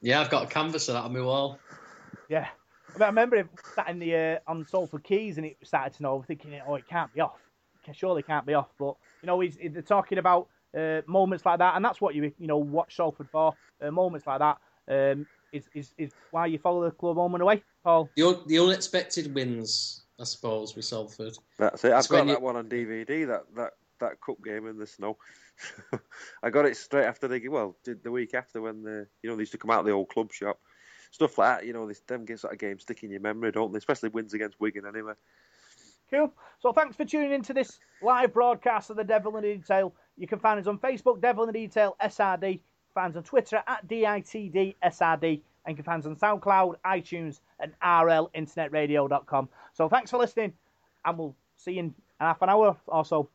Yeah, 0.00 0.20
I've 0.20 0.30
got 0.30 0.44
a 0.44 0.46
canvas 0.46 0.88
of 0.88 0.94
that 0.94 1.04
on 1.04 1.12
my 1.12 1.20
wall. 1.20 1.58
Yeah. 2.28 2.48
I 3.00 3.06
remember 3.06 3.36
him 3.36 3.48
sat 3.74 3.88
in 3.88 3.98
the 3.98 4.14
uh, 4.14 4.38
on 4.46 4.66
Salford 4.66 5.04
Quays 5.04 5.36
and 5.36 5.46
it 5.46 5.56
started 5.62 5.90
to 5.92 5.96
snow, 5.98 6.24
thinking, 6.26 6.60
oh, 6.66 6.74
it 6.74 6.86
can't 6.88 7.12
be 7.14 7.20
off. 7.20 7.38
It 7.86 7.96
surely 7.96 8.22
can't 8.22 8.46
be 8.46 8.54
off. 8.54 8.68
But 8.78 8.96
you 9.22 9.26
know, 9.26 9.40
he's 9.40 9.56
they're 9.56 9.82
talking 9.82 10.18
about 10.18 10.48
uh, 10.76 11.02
moments 11.06 11.44
like 11.44 11.58
that, 11.58 11.76
and 11.76 11.84
that's 11.84 12.00
what 12.00 12.14
you 12.14 12.32
you 12.38 12.46
know 12.46 12.58
watch 12.58 12.96
Salford 12.96 13.28
for. 13.30 13.54
Uh, 13.80 13.90
moments 13.90 14.26
like 14.26 14.40
that 14.40 14.58
um, 14.88 15.26
is, 15.52 15.68
is 15.74 15.94
is 15.98 16.12
why 16.30 16.46
you 16.46 16.58
follow 16.58 16.84
the 16.84 16.90
club 16.90 17.16
home 17.16 17.34
and 17.34 17.42
away, 17.42 17.62
Paul. 17.82 18.08
The, 18.16 18.40
the 18.46 18.58
unexpected 18.58 19.34
wins, 19.34 20.02
I 20.20 20.24
suppose, 20.24 20.76
with 20.76 20.84
Salford. 20.84 21.36
That's 21.58 21.84
it. 21.84 21.92
I've 21.92 22.08
got 22.08 22.26
that 22.26 22.38
you... 22.38 22.44
one 22.44 22.56
on 22.56 22.68
DVD. 22.68 23.26
That 23.26 23.44
that 23.56 23.72
that 24.02 24.20
cup 24.20 24.36
game 24.44 24.66
in 24.66 24.78
the 24.78 24.86
snow. 24.86 25.16
I 26.42 26.50
got 26.50 26.66
it 26.66 26.76
straight 26.76 27.06
after 27.06 27.28
the 27.28 27.48
well, 27.48 27.76
the 27.84 28.10
week 28.10 28.34
after 28.34 28.60
when 28.60 28.82
the 28.82 29.06
you 29.22 29.30
know 29.30 29.36
they 29.36 29.42
used 29.42 29.52
to 29.52 29.58
come 29.58 29.70
out 29.70 29.80
of 29.80 29.86
the 29.86 29.92
old 29.92 30.08
club 30.08 30.32
shop, 30.32 30.60
stuff 31.10 31.38
like 31.38 31.60
that. 31.60 31.66
You 31.66 31.72
know, 31.72 31.86
this 31.86 32.00
them 32.00 32.26
sort 32.36 32.52
of 32.52 32.58
games 32.58 32.82
stick 32.82 33.02
in 33.02 33.10
your 33.10 33.20
memory, 33.20 33.52
don't 33.52 33.72
they? 33.72 33.78
Especially 33.78 34.08
wins 34.10 34.34
against 34.34 34.60
Wigan, 34.60 34.86
anyway. 34.86 35.14
Cool. 36.10 36.32
So 36.60 36.72
thanks 36.72 36.94
for 36.94 37.06
tuning 37.06 37.32
into 37.32 37.54
this 37.54 37.78
live 38.02 38.34
broadcast 38.34 38.90
of 38.90 38.96
the 38.96 39.04
Devil 39.04 39.36
in 39.38 39.42
the 39.42 39.54
Detail. 39.54 39.94
You 40.18 40.26
can 40.26 40.38
find 40.38 40.60
us 40.60 40.66
on 40.66 40.78
Facebook, 40.78 41.22
Devil 41.22 41.44
in 41.44 41.52
the 41.52 41.58
Detail 41.58 41.96
SRD. 42.02 42.60
Find 42.92 43.12
us 43.12 43.16
on 43.16 43.22
Twitter 43.22 43.62
at 43.66 43.88
DITD 43.88 44.76
SRD. 44.84 45.40
And 45.64 45.72
you 45.72 45.76
can 45.76 45.84
find 45.84 46.04
us 46.04 46.06
on 46.06 46.16
SoundCloud, 46.16 46.74
iTunes, 46.84 47.40
and 47.60 47.72
RLInternetRadio.com. 47.82 49.48
So 49.72 49.88
thanks 49.88 50.10
for 50.10 50.18
listening, 50.18 50.52
and 51.04 51.16
we'll 51.16 51.36
see 51.56 51.72
you 51.72 51.80
in 51.80 51.94
half 52.20 52.42
an 52.42 52.50
hour 52.50 52.76
or 52.86 53.04
so. 53.04 53.30